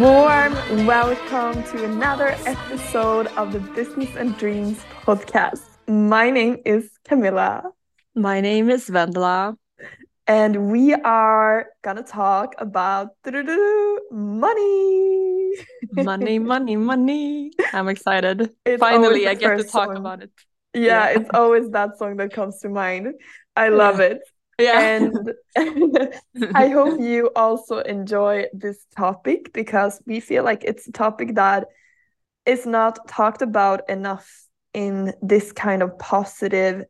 Warm 0.00 0.54
welcome 0.86 1.62
to 1.62 1.84
another 1.84 2.36
episode 2.46 3.28
of 3.36 3.52
the 3.52 3.60
Business 3.60 4.10
and 4.16 4.36
Dreams 4.36 4.80
podcast. 5.04 5.62
My 5.86 6.30
name 6.30 6.56
is 6.64 6.90
Camilla. 7.04 7.70
My 8.12 8.40
name 8.40 8.70
is 8.70 8.90
Vendela. 8.90 9.56
And 10.26 10.72
we 10.72 10.94
are 10.94 11.66
gonna 11.82 12.02
talk 12.02 12.56
about 12.58 13.10
money. 14.10 15.52
money, 15.92 16.38
money, 16.40 16.76
money. 16.76 17.52
I'm 17.72 17.88
excited. 17.88 18.50
It's 18.64 18.80
Finally, 18.80 19.28
I 19.28 19.34
get 19.34 19.58
to 19.58 19.62
talk 19.62 19.90
song. 19.90 19.96
about 19.96 20.24
it. 20.24 20.32
Yeah, 20.74 20.82
yeah, 20.82 21.20
it's 21.20 21.30
always 21.32 21.70
that 21.70 21.98
song 21.98 22.16
that 22.16 22.32
comes 22.32 22.58
to 22.60 22.68
mind. 22.68 23.14
I 23.54 23.68
love 23.68 24.00
yeah. 24.00 24.06
it. 24.06 24.22
Yeah. 24.58 24.80
And 24.80 25.32
I 26.54 26.68
hope 26.68 27.00
you 27.00 27.30
also 27.36 27.78
enjoy 27.78 28.46
this 28.52 28.84
topic 28.96 29.52
because 29.52 30.00
we 30.06 30.20
feel 30.20 30.44
like 30.44 30.64
it's 30.64 30.86
a 30.86 30.92
topic 30.92 31.34
that 31.34 31.68
is 32.46 32.66
not 32.66 33.08
talked 33.08 33.42
about 33.42 33.88
enough 33.88 34.30
in 34.72 35.14
this 35.22 35.52
kind 35.52 35.82
of 35.82 35.98
positive 35.98 36.84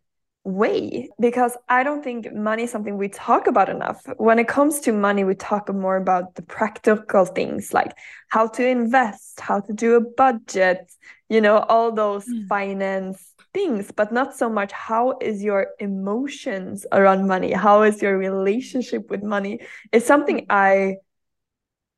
way 0.45 1.09
because 1.19 1.57
I 1.69 1.83
don't 1.83 2.03
think 2.05 2.33
money 2.35 2.65
is 2.65 2.71
something 2.71 2.99
we 2.99 3.09
talk 3.09 3.47
about 3.47 3.69
enough. 3.71 4.03
When 4.19 4.39
it 4.39 4.47
comes 4.47 4.81
to 4.81 4.93
money, 4.93 5.25
we 5.25 5.35
talk 5.35 5.73
more 5.73 5.97
about 5.97 6.35
the 6.35 6.43
practical 6.43 7.25
things 7.25 7.73
like 7.73 7.93
how 8.29 8.49
to 8.49 8.67
invest, 8.67 9.41
how 9.41 9.61
to 9.61 9.73
do 9.73 9.95
a 9.95 10.01
budget, 10.01 10.93
you 11.29 11.41
know, 11.41 11.59
all 11.59 11.93
those 11.93 12.27
mm. 12.27 12.47
finance 12.49 13.33
things, 13.53 13.91
but 13.91 14.13
not 14.13 14.37
so 14.37 14.49
much 14.51 14.73
how 14.73 15.17
is 15.21 15.43
your 15.43 15.69
emotions 15.79 16.87
around 16.93 17.27
money? 17.27 17.53
How 17.53 17.83
is 17.83 18.03
your 18.03 18.19
relationship 18.19 19.11
with 19.11 19.23
money? 19.23 19.61
It's 19.93 20.07
something 20.07 20.41
hmm. 20.41 20.47
I 20.51 20.97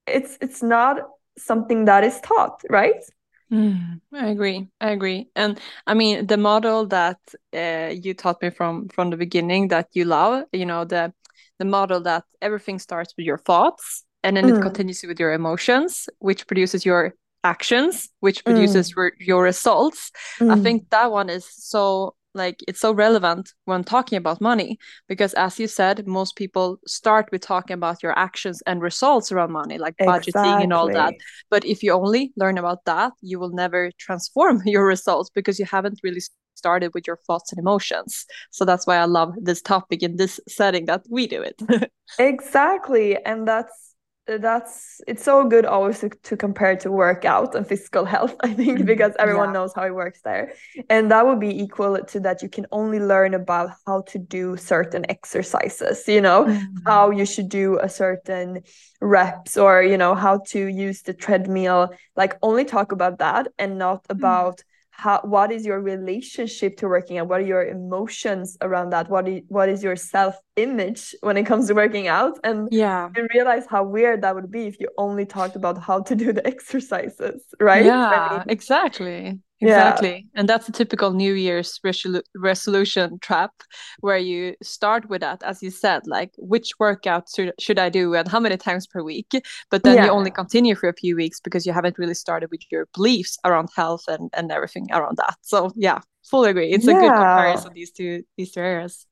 it's 0.07 0.39
it's 0.41 0.63
not 0.63 0.99
something 1.39 1.87
that 1.87 2.05
is 2.05 2.21
taught, 2.21 2.63
right? 2.71 3.03
Mm, 3.53 4.01
I 4.13 4.29
agree. 4.29 4.69
I 4.81 4.91
agree. 4.91 5.29
And 5.37 5.61
I 5.87 5.95
mean, 5.95 6.27
the 6.27 6.37
model 6.37 6.87
that 6.87 7.19
uh, 7.55 7.93
you 7.93 8.15
taught 8.15 8.43
me 8.43 8.51
from 8.51 8.89
from 8.89 9.11
the 9.11 9.17
beginning 9.17 9.69
that 9.69 9.89
you 9.93 10.05
love, 10.05 10.45
you 10.53 10.67
know, 10.67 10.85
the 10.85 11.13
the 11.59 11.65
model 11.65 12.01
that 12.03 12.25
everything 12.43 12.79
starts 12.79 13.15
with 13.17 13.25
your 13.25 13.39
thoughts 13.39 14.05
and 14.23 14.37
then 14.37 14.45
mm. 14.45 14.59
it 14.59 14.63
continues 14.63 15.03
with 15.05 15.21
your 15.21 15.33
emotions, 15.33 16.09
which 16.19 16.47
produces 16.47 16.85
your 16.85 17.15
actions, 17.45 18.09
which 18.21 18.45
produces 18.45 18.93
mm. 18.93 18.97
re- 18.97 19.11
your 19.19 19.43
results. 19.43 20.11
I 20.41 20.45
mm. 20.45 20.63
think 20.63 20.91
that 20.91 21.11
one 21.11 21.31
is 21.31 21.47
so 21.51 22.15
like 22.37 22.63
it's 22.69 22.81
so 22.81 22.93
relevant 22.93 23.53
when 23.65 23.83
talking 23.83 24.19
about 24.19 24.41
money 24.41 24.79
because 25.09 25.33
as 25.35 25.59
you 25.59 25.67
said 25.67 26.07
most 26.07 26.37
people 26.37 26.79
start 26.87 27.29
with 27.33 27.41
talking 27.41 27.75
about 27.75 28.03
your 28.03 28.17
actions 28.17 28.63
and 28.67 28.83
results 28.83 29.33
around 29.33 29.51
money 29.51 29.79
like 29.79 29.97
budgeting 29.97 30.29
exactly. 30.29 30.65
and 30.65 30.73
all 30.73 30.89
that 30.89 31.15
but 31.51 31.65
if 31.65 31.83
you 31.83 31.93
only 31.93 32.33
learn 32.37 32.59
about 32.59 32.85
that 32.85 33.13
you 33.23 33.41
will 33.41 33.51
never 33.51 33.91
transform 33.99 34.63
your 34.67 34.87
results 34.87 35.31
because 35.35 35.59
you 35.59 35.65
haven't 35.65 35.99
really 36.05 36.21
started 36.55 36.93
with 36.95 37.07
your 37.07 37.19
thoughts 37.27 37.53
and 37.53 37.59
emotions 37.59 38.27
so 38.51 38.65
that's 38.65 38.87
why 38.87 38.97
i 38.97 39.05
love 39.05 39.33
this 39.41 39.63
topic 39.63 40.03
in 40.03 40.17
this 40.17 40.39
setting 40.47 40.85
that 40.87 41.03
we 41.11 41.27
do 41.27 41.43
it 41.43 41.61
exactly 42.19 43.17
and 43.25 43.49
that's 43.49 43.95
that's 44.27 45.01
it's 45.07 45.23
so 45.23 45.45
good 45.45 45.65
always 45.65 46.01
to, 46.01 46.09
to 46.09 46.37
compare 46.37 46.75
to 46.77 46.91
workout 46.91 47.55
and 47.55 47.67
physical 47.67 48.05
health 48.05 48.35
i 48.41 48.53
think 48.53 48.79
mm-hmm. 48.79 48.87
because 48.87 49.13
everyone 49.19 49.49
yeah. 49.49 49.53
knows 49.53 49.73
how 49.75 49.85
it 49.85 49.95
works 49.95 50.21
there 50.23 50.53
and 50.91 51.11
that 51.11 51.25
would 51.25 51.39
be 51.39 51.63
equal 51.63 51.97
to 52.05 52.19
that 52.19 52.43
you 52.43 52.49
can 52.49 52.67
only 52.73 52.99
learn 52.99 53.35
about 53.35 53.71
how 53.87 54.01
to 54.03 54.19
do 54.19 54.57
certain 54.57 55.09
exercises 55.09 56.07
you 56.09 56.21
know 56.21 56.45
mm-hmm. 56.45 56.77
how 56.85 57.11
you 57.11 57.25
should 57.25 57.49
do 57.49 57.79
a 57.79 57.89
certain 57.89 58.61
reps 59.01 59.57
or 59.57 59.83
you 59.83 59.97
know 59.97 60.15
how 60.15 60.39
to 60.39 60.67
use 60.67 61.03
the 61.03 61.15
treadmill 61.15 61.91
like 62.17 62.37
only 62.43 62.65
talk 62.65 62.91
about 62.91 63.19
that 63.19 63.47
and 63.59 63.79
not 63.79 64.03
mm-hmm. 64.03 64.19
about 64.19 64.57
mm-hmm 64.57 64.71
how 64.97 65.21
what 65.25 65.53
is 65.53 65.67
your 65.67 65.81
relationship 65.81 66.79
to 66.79 66.89
working 66.89 67.19
out? 67.19 67.29
What 67.29 67.41
are 67.41 67.45
your 67.45 67.67
emotions 67.67 68.57
around 68.63 68.91
that? 68.91 69.11
What 69.11 69.29
is, 69.29 69.43
what 69.49 69.69
is 69.69 69.83
your 69.83 69.95
self 69.95 70.37
image 70.57 71.15
when 71.21 71.37
it 71.37 71.45
comes 71.45 71.69
to 71.69 71.75
working 71.75 72.09
out? 72.09 72.39
And 72.45 72.69
yeah. 72.73 73.11
And 73.15 73.29
realize 73.35 73.67
how 73.69 73.85
weird 73.85 74.23
that 74.23 74.35
would 74.35 74.51
be 74.51 74.67
if 74.67 74.81
you 74.81 74.89
only 74.97 75.27
talked 75.27 75.55
about 75.55 75.77
how 75.77 76.01
to 76.01 76.17
do 76.17 76.33
the 76.33 76.47
exercises 76.55 77.43
right? 77.61 77.85
Yeah 77.85 78.09
I 78.09 78.39
mean, 78.39 78.45
exactly 78.49 79.39
exactly 79.61 80.11
yeah. 80.11 80.41
and 80.41 80.49
that's 80.49 80.69
a 80.69 80.73
typical 80.73 81.13
new 81.13 81.33
year's 81.33 81.81
resolu- 81.85 82.23
resolution 82.35 83.19
trap 83.21 83.53
where 84.01 84.19
you 84.19 84.55
start 84.63 85.09
with 85.09 85.21
that 85.21 85.43
as 85.43 85.63
you 85.63 85.71
said 85.71 86.03
like 86.07 86.33
which 86.39 86.73
workout 86.79 87.27
should, 87.35 87.53
should 87.59 87.79
i 87.79 87.89
do 87.89 88.15
and 88.15 88.29
how 88.29 88.39
many 88.39 88.57
times 88.57 88.87
per 88.87 89.03
week 89.03 89.31
but 89.71 89.83
then 89.83 89.97
yeah. 89.97 90.05
you 90.05 90.11
only 90.11 90.31
continue 90.31 90.75
for 90.75 90.89
a 90.89 90.95
few 90.95 91.17
weeks 91.17 91.41
because 91.41 91.65
you 91.65 91.73
haven't 91.73 91.99
really 91.99 92.15
started 92.15 92.51
with 92.51 92.61
your 92.71 92.87
beliefs 92.95 93.39
around 93.45 93.69
health 93.75 94.05
and, 94.09 94.31
and 94.35 94.53
everything 94.53 94.87
around 94.93 95.17
that 95.17 95.37
so 95.41 95.71
yeah 95.75 96.01
fully 96.25 96.51
agree 96.51 96.71
it's 96.71 96.85
yeah. 96.85 96.99
a 96.99 97.01
good 97.01 97.09
comparison 97.09 97.73
these 97.73 97.91
two 97.91 98.23
these 98.37 98.53
two 98.53 98.61
areas 98.61 99.07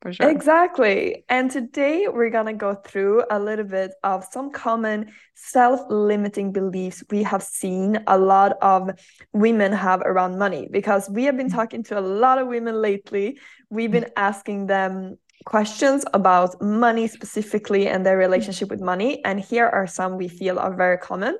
for 0.00 0.12
sure. 0.12 0.30
Exactly. 0.30 1.24
And 1.28 1.50
today 1.50 2.08
we're 2.08 2.30
going 2.30 2.46
to 2.46 2.52
go 2.54 2.74
through 2.74 3.24
a 3.30 3.38
little 3.38 3.66
bit 3.66 3.92
of 4.02 4.24
some 4.30 4.50
common 4.50 5.12
self 5.34 5.80
limiting 5.90 6.52
beliefs 6.52 7.02
we 7.10 7.22
have 7.22 7.42
seen 7.42 8.02
a 8.06 8.18
lot 8.18 8.56
of 8.62 8.90
women 9.32 9.72
have 9.72 10.00
around 10.02 10.38
money 10.38 10.68
because 10.70 11.08
we 11.10 11.24
have 11.24 11.36
been 11.36 11.48
mm. 11.48 11.54
talking 11.54 11.82
to 11.84 11.98
a 11.98 12.00
lot 12.00 12.38
of 12.38 12.48
women 12.48 12.80
lately. 12.80 13.38
We've 13.68 13.90
been 13.90 14.10
asking 14.16 14.66
them 14.66 15.18
questions 15.46 16.04
about 16.12 16.60
money 16.60 17.06
specifically 17.06 17.88
and 17.88 18.04
their 18.04 18.16
relationship 18.16 18.68
with 18.68 18.80
money. 18.80 19.24
And 19.24 19.40
here 19.40 19.66
are 19.66 19.86
some 19.86 20.16
we 20.16 20.28
feel 20.28 20.58
are 20.58 20.74
very 20.74 20.98
common. 20.98 21.38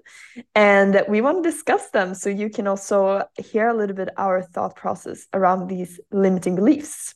And 0.55 1.03
we 1.09 1.21
want 1.21 1.43
to 1.43 1.51
discuss 1.51 1.91
them 1.91 2.15
so 2.15 2.31
you 2.31 2.51
can 2.51 2.67
also 2.67 3.25
hear 3.39 3.69
a 3.69 3.75
little 3.75 3.97
bit 3.97 4.09
our 4.17 4.43
thought 4.43 4.77
process 4.77 5.27
around 5.33 5.69
these 5.69 6.01
limiting 6.11 6.57
beliefs. 6.57 7.15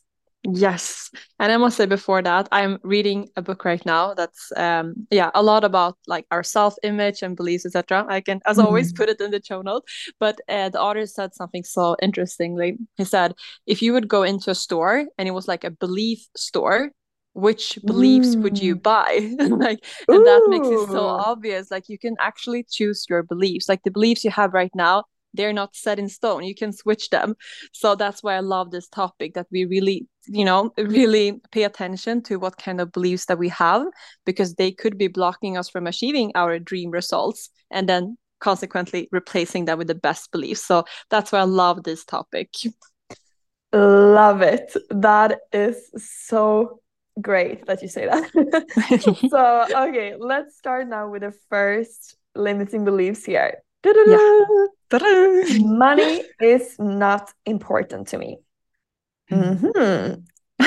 Yes. 0.53 1.09
And 1.39 1.51
I 1.51 1.57
must 1.57 1.77
say 1.77 1.85
before 1.85 2.21
that, 2.21 2.47
I'm 2.51 2.77
reading 2.83 3.29
a 3.35 3.41
book 3.41 3.65
right 3.65 3.83
now 3.85 4.13
that's 4.13 4.51
um 4.55 5.07
yeah, 5.09 5.31
a 5.33 5.41
lot 5.41 5.63
about 5.63 5.97
like 6.07 6.25
our 6.31 6.43
self-image 6.43 7.23
and 7.23 7.35
beliefs, 7.35 7.65
etc. 7.65 8.05
I 8.07 8.21
can 8.21 8.41
as 8.45 8.57
mm-hmm. 8.57 8.67
always 8.67 8.93
put 8.93 9.09
it 9.09 9.19
in 9.19 9.31
the 9.31 9.41
show 9.43 9.61
note. 9.61 9.83
But 10.19 10.39
uh, 10.47 10.69
the 10.69 10.81
author 10.81 11.05
said 11.05 11.33
something 11.33 11.63
so 11.63 11.95
interestingly. 12.01 12.77
He 12.97 13.05
said, 13.05 13.33
if 13.65 13.81
you 13.81 13.93
would 13.93 14.07
go 14.07 14.23
into 14.23 14.51
a 14.51 14.55
store 14.55 15.05
and 15.17 15.27
it 15.27 15.31
was 15.31 15.47
like 15.47 15.63
a 15.63 15.71
belief 15.71 16.27
store, 16.35 16.91
which 17.33 17.77
beliefs 17.85 18.35
mm. 18.35 18.43
would 18.43 18.57
you 18.57 18.75
mm. 18.75 18.83
buy 18.83 19.35
like 19.39 19.83
and 20.07 20.17
Ooh. 20.17 20.23
that 20.23 20.45
makes 20.47 20.67
it 20.67 20.87
so 20.87 21.05
obvious 21.05 21.69
like 21.69 21.89
you 21.89 21.99
can 21.99 22.15
actually 22.21 22.65
choose 22.71 23.05
your 23.09 23.23
beliefs 23.23 23.67
like 23.67 23.83
the 23.83 23.91
beliefs 23.91 24.23
you 24.23 24.31
have 24.31 24.53
right 24.53 24.71
now 24.73 25.03
they're 25.35 25.53
not 25.53 25.75
set 25.75 25.99
in 25.99 26.09
stone. 26.09 26.43
You 26.43 26.55
can 26.55 26.71
switch 26.71 27.09
them. 27.09 27.35
So 27.71 27.95
that's 27.95 28.23
why 28.23 28.35
i 28.35 28.39
love 28.39 28.71
this 28.71 28.87
topic 28.87 29.33
that 29.33 29.47
we 29.51 29.65
really 29.65 30.07
you 30.27 30.45
know 30.45 30.71
really 30.77 31.39
pay 31.51 31.63
attention 31.63 32.21
to 32.23 32.37
what 32.37 32.57
kind 32.57 32.81
of 32.81 32.91
beliefs 32.91 33.25
that 33.25 33.37
we 33.37 33.49
have 33.49 33.85
because 34.25 34.55
they 34.55 34.71
could 34.71 34.97
be 34.97 35.07
blocking 35.07 35.57
us 35.57 35.69
from 35.69 35.87
achieving 35.87 36.31
our 36.35 36.59
dream 36.59 36.91
results 36.91 37.49
and 37.71 37.87
then 37.89 38.17
consequently 38.39 39.07
replacing 39.11 39.65
them 39.65 39.77
with 39.77 39.87
the 39.87 39.95
best 39.95 40.31
beliefs. 40.31 40.61
So 40.61 40.85
that's 41.09 41.31
why 41.31 41.39
i 41.39 41.43
love 41.43 41.83
this 41.83 42.03
topic. 42.05 42.49
Love 43.73 44.41
it. 44.41 44.73
That 44.89 45.39
is 45.51 45.89
so 45.97 46.79
great 47.21 47.65
that 47.65 47.81
you 47.81 47.87
say 47.87 48.05
that. 48.05 48.23
So 49.29 49.65
okay 49.87 50.15
let's 50.19 50.57
start 50.57 50.87
now 50.87 51.09
with 51.09 51.21
the 51.21 51.33
first 51.49 52.17
limiting 52.35 52.83
beliefs 52.83 53.23
here 53.23 53.61
yeah. 53.85 55.57
Money 55.59 56.23
is 56.41 56.75
not 56.79 57.31
important 57.45 58.07
to 58.09 58.17
me. 58.17 58.39
Mm-hmm. 59.31 60.21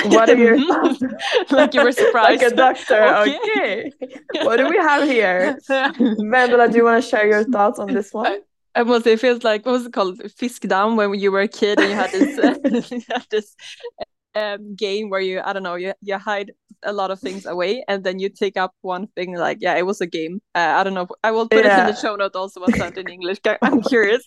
What 0.09 0.29
are 0.29 0.37
your 0.37 0.57
like 1.51 1.73
you 1.73 1.83
were 1.83 1.91
surprised. 1.91 2.41
like 2.43 2.51
a 2.51 2.55
doctor. 2.55 3.03
okay. 3.03 3.91
okay. 4.01 4.21
what 4.43 4.57
do 4.57 4.69
we 4.69 4.77
have 4.77 5.07
here? 5.07 5.57
Vendela, 5.67 6.71
do 6.71 6.77
you 6.77 6.83
want 6.83 7.03
to 7.03 7.09
share 7.09 7.27
your 7.27 7.43
thoughts 7.43 7.79
on 7.79 7.93
this 7.93 8.13
one? 8.13 8.39
I, 8.75 8.83
must 8.83 9.03
say, 9.03 9.13
it 9.13 9.19
feels 9.19 9.43
like 9.43 9.65
what 9.65 9.73
was 9.73 9.85
it 9.87 9.93
called? 9.93 10.19
Fiskdamm 10.19 10.95
when 10.95 11.19
you 11.19 11.31
were 11.31 11.41
a 11.41 11.47
kid 11.47 11.79
and 11.79 11.89
you 11.89 11.95
had 11.95 12.11
this, 12.11 12.37
uh, 12.39 12.55
you 12.95 13.01
had 13.09 13.25
this 13.31 13.55
um, 14.35 14.75
game 14.75 15.09
where 15.09 15.21
you 15.21 15.41
I 15.43 15.53
don't 15.53 15.63
know 15.63 15.75
you 15.75 15.93
you 16.01 16.17
hide 16.17 16.51
a 16.83 16.93
lot 16.93 17.11
of 17.11 17.19
things 17.19 17.45
away 17.45 17.83
and 17.87 18.03
then 18.03 18.19
you 18.19 18.29
take 18.29 18.57
up 18.57 18.73
one 18.81 19.07
thing 19.07 19.35
like 19.35 19.57
yeah 19.61 19.75
it 19.75 19.85
was 19.85 20.01
a 20.01 20.07
game 20.07 20.41
uh, 20.55 20.75
I 20.77 20.83
don't 20.83 20.93
know 20.93 21.07
I 21.23 21.31
will 21.31 21.47
put 21.47 21.65
yeah. 21.65 21.77
it 21.77 21.89
in 21.89 21.95
the 21.95 21.99
show 21.99 22.15
note 22.15 22.35
also 22.35 22.61
what's 22.61 22.77
that 22.77 22.97
in 22.97 23.09
English 23.09 23.39
I'm 23.61 23.81
curious 23.81 24.23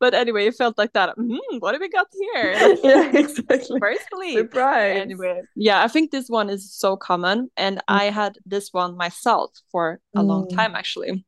but 0.00 0.14
anyway 0.14 0.46
it 0.46 0.56
felt 0.56 0.78
like 0.78 0.92
that 0.94 1.16
mm, 1.16 1.38
what 1.60 1.72
do 1.72 1.78
we 1.80 1.88
got 1.88 2.06
here 2.12 2.76
yeah 2.82 3.10
exactly 3.14 3.78
first 3.78 4.06
surprise 4.32 4.98
anyway 4.98 5.42
yeah 5.54 5.82
I 5.82 5.88
think 5.88 6.10
this 6.10 6.28
one 6.28 6.50
is 6.50 6.72
so 6.72 6.96
common 6.96 7.50
and 7.56 7.76
mm. 7.76 7.82
I 7.88 8.04
had 8.04 8.38
this 8.46 8.70
one 8.72 8.96
myself 8.96 9.52
for 9.70 10.00
a 10.16 10.20
mm. 10.20 10.26
long 10.26 10.48
time 10.48 10.74
actually 10.74 11.24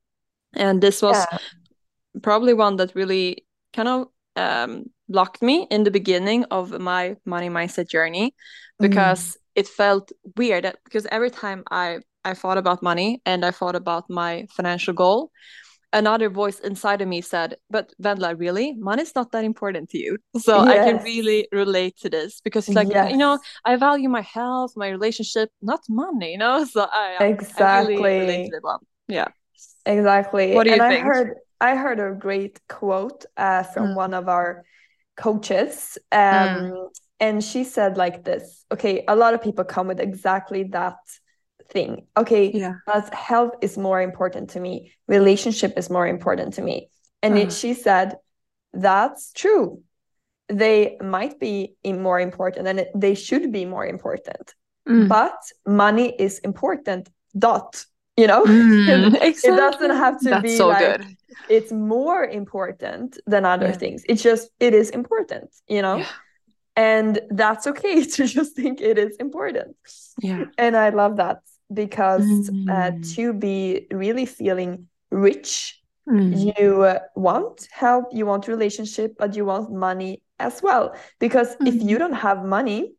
and 0.55 0.81
this 0.81 1.03
was 1.03 1.25
yeah. 1.31 1.39
probably 2.23 2.55
one 2.55 2.77
that 2.77 2.95
really 2.95 3.45
kind 3.73 3.89
of 3.89 4.07
um, 4.37 4.87
blocked 5.09 5.43
me 5.43 5.67
in 5.71 5.85
the 5.85 5.91
beginning 5.91 6.45
of 6.51 6.79
my 6.81 7.17
money 7.25 7.49
mindset 7.49 7.89
journey 7.89 8.35
because 8.79 9.33
mm. 9.33 9.37
it 9.55 9.69
felt 9.69 10.13
weird 10.37 10.73
because 10.85 11.07
every 11.11 11.31
time 11.31 11.63
I 11.71 12.01
I 12.25 12.35
thought 12.35 12.59
about 12.59 12.83
money 12.83 13.21
and 13.27 13.45
I 13.45 13.51
thought 13.51 13.77
about 13.77 14.09
my 14.09 14.47
financial 14.51 14.95
goal, 14.95 15.31
another 15.93 16.29
voice 16.29 16.59
inside 16.61 17.01
of 17.03 17.09
me 17.09 17.21
said, 17.21 17.57
But 17.71 17.93
Vendela, 18.03 18.39
really? 18.39 18.75
Money's 18.79 19.15
not 19.15 19.31
that 19.33 19.45
important 19.45 19.91
to 19.91 19.99
you. 19.99 20.19
So 20.39 20.65
yes. 20.65 20.69
I 20.69 20.91
can 20.91 21.05
really 21.05 21.49
relate 21.53 21.97
to 22.01 22.11
this 22.11 22.41
because 22.41 22.69
it's 22.69 22.77
like, 22.77 22.89
yes. 22.89 23.11
you 23.11 23.17
know, 23.17 23.39
I 23.65 23.77
value 23.77 24.09
my 24.09 24.23
health, 24.23 24.73
my 24.77 24.89
relationship, 24.89 25.51
not 25.63 25.81
money, 25.89 26.33
you 26.33 26.39
know? 26.39 26.65
So 26.75 26.87
I, 26.91 27.25
exactly. 27.25 27.97
I 27.97 27.99
really 27.99 28.21
relate 28.21 28.45
to 28.47 28.51
that 28.53 28.63
one. 28.63 28.81
Yeah. 29.09 29.29
Exactly. 29.87 30.55
What 30.55 30.65
do 30.65 30.71
you 30.71 30.83
and 30.83 30.93
think? 30.93 31.05
I 31.05 31.07
heard 31.07 31.37
I 31.61 31.77
heard 31.77 32.01
a 32.01 32.13
great 32.13 32.61
quote 32.69 33.25
uh, 33.37 33.63
from 33.63 33.89
mm. 33.89 33.97
one 33.97 34.13
of 34.15 34.29
our 34.29 34.65
coaches. 35.17 35.99
Um, 36.13 36.21
mm. 36.21 36.87
and 37.21 37.43
she 37.43 37.65
said 37.65 37.97
like 37.97 38.25
this, 38.25 38.65
okay, 38.73 39.05
a 39.09 39.17
lot 39.17 39.35
of 39.35 39.43
people 39.43 39.65
come 39.65 39.87
with 39.87 40.01
exactly 40.01 40.65
that 40.65 40.97
thing. 41.71 42.07
Okay, 42.17 42.51
yeah. 42.53 42.75
as 42.93 43.09
health 43.11 43.55
is 43.63 43.79
more 43.79 44.01
important 44.01 44.51
to 44.51 44.61
me, 44.61 44.93
relationship 45.09 45.75
is 45.77 45.91
more 45.91 46.07
important 46.07 46.55
to 46.55 46.63
me. 46.63 46.91
And 47.23 47.39
it, 47.39 47.49
uh-huh. 47.49 47.51
she 47.51 47.75
said, 47.75 48.15
that's 48.73 49.33
true. 49.33 49.83
They 50.49 50.99
might 51.01 51.41
be 51.41 51.77
more 51.87 52.21
important 52.21 52.69
and 52.69 52.87
they 52.95 53.15
should 53.15 53.51
be 53.51 53.65
more 53.65 53.87
important. 53.87 54.55
Mm. 54.87 55.09
But 55.09 55.39
money 55.67 56.15
is 56.19 56.39
important. 56.41 57.09
Dot. 57.37 57.85
You 58.17 58.29
know, 58.29 58.45
mm, 58.47 59.21
exactly. 59.21 59.51
it 59.51 59.57
doesn't 59.57 59.91
have 59.91 60.21
to 60.21 60.31
that's 60.31 60.43
be 60.43 60.57
so 60.57 60.69
like 60.69 60.99
good. 60.99 61.17
it's 61.49 61.73
more 61.73 62.25
important 62.25 63.19
than 63.27 63.45
other 63.45 63.67
yeah. 63.67 63.73
things. 63.73 64.05
It's 64.09 64.23
just 64.23 64.51
it 64.61 64.75
is 64.75 64.91
important. 64.91 65.51
You 65.69 65.83
know. 65.83 65.97
Yeah 65.97 66.07
and 66.77 67.21
that's 67.31 67.67
okay 67.67 68.05
to 68.17 68.27
just 68.27 68.55
think 68.55 68.81
it 68.81 68.99
is 68.99 69.17
important 69.17 69.77
yeah 70.21 70.45
and 70.59 70.77
i 70.77 70.89
love 70.89 71.17
that 71.17 71.41
because 71.73 72.49
uh, 72.49 72.53
mm. 72.53 72.71
uh, 72.71 73.15
to 73.15 73.33
be 73.33 73.87
really 73.91 74.27
feeling 74.27 74.87
rich 75.11 75.81
mm. 76.09 76.59
you 76.59 76.99
want 77.17 77.69
help 77.71 78.07
you 78.13 78.27
want 78.27 78.49
relationship 78.49 79.15
but 79.19 79.35
you 79.35 79.45
want 79.45 79.73
money 79.73 80.21
as 80.39 80.63
well 80.63 80.95
because 81.21 81.57
if 81.61 81.75
you 81.83 81.97
don't 81.97 82.13
have 82.13 82.45
money 82.45 82.93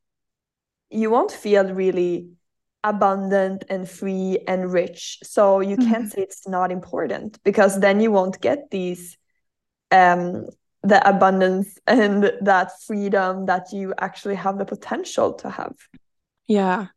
you 0.89 1.09
won't 1.09 1.31
feel 1.31 1.73
really 1.73 2.29
abundant 2.86 3.66
and 3.68 3.90
free 3.90 4.38
and 4.48 4.72
rich 4.72 5.18
so 5.24 5.60
you 5.60 5.76
can't 5.76 6.06
mm. 6.06 6.12
say 6.12 6.22
it's 6.22 6.48
not 6.48 6.72
important 6.72 7.44
because 7.44 7.80
then 7.80 8.00
you 8.00 8.12
won't 8.12 8.40
get 8.42 8.70
these 8.70 9.18
um 9.92 10.46
the 10.84 11.10
abundance 11.10 11.80
and 11.88 12.32
that 12.42 12.72
freedom 12.86 13.48
that 13.48 13.74
you 13.74 13.94
actually 13.98 14.36
have 14.36 14.58
the 14.58 14.66
potential 14.66 15.34
to 15.34 15.50
have 15.50 15.76
yeah, 16.48 16.88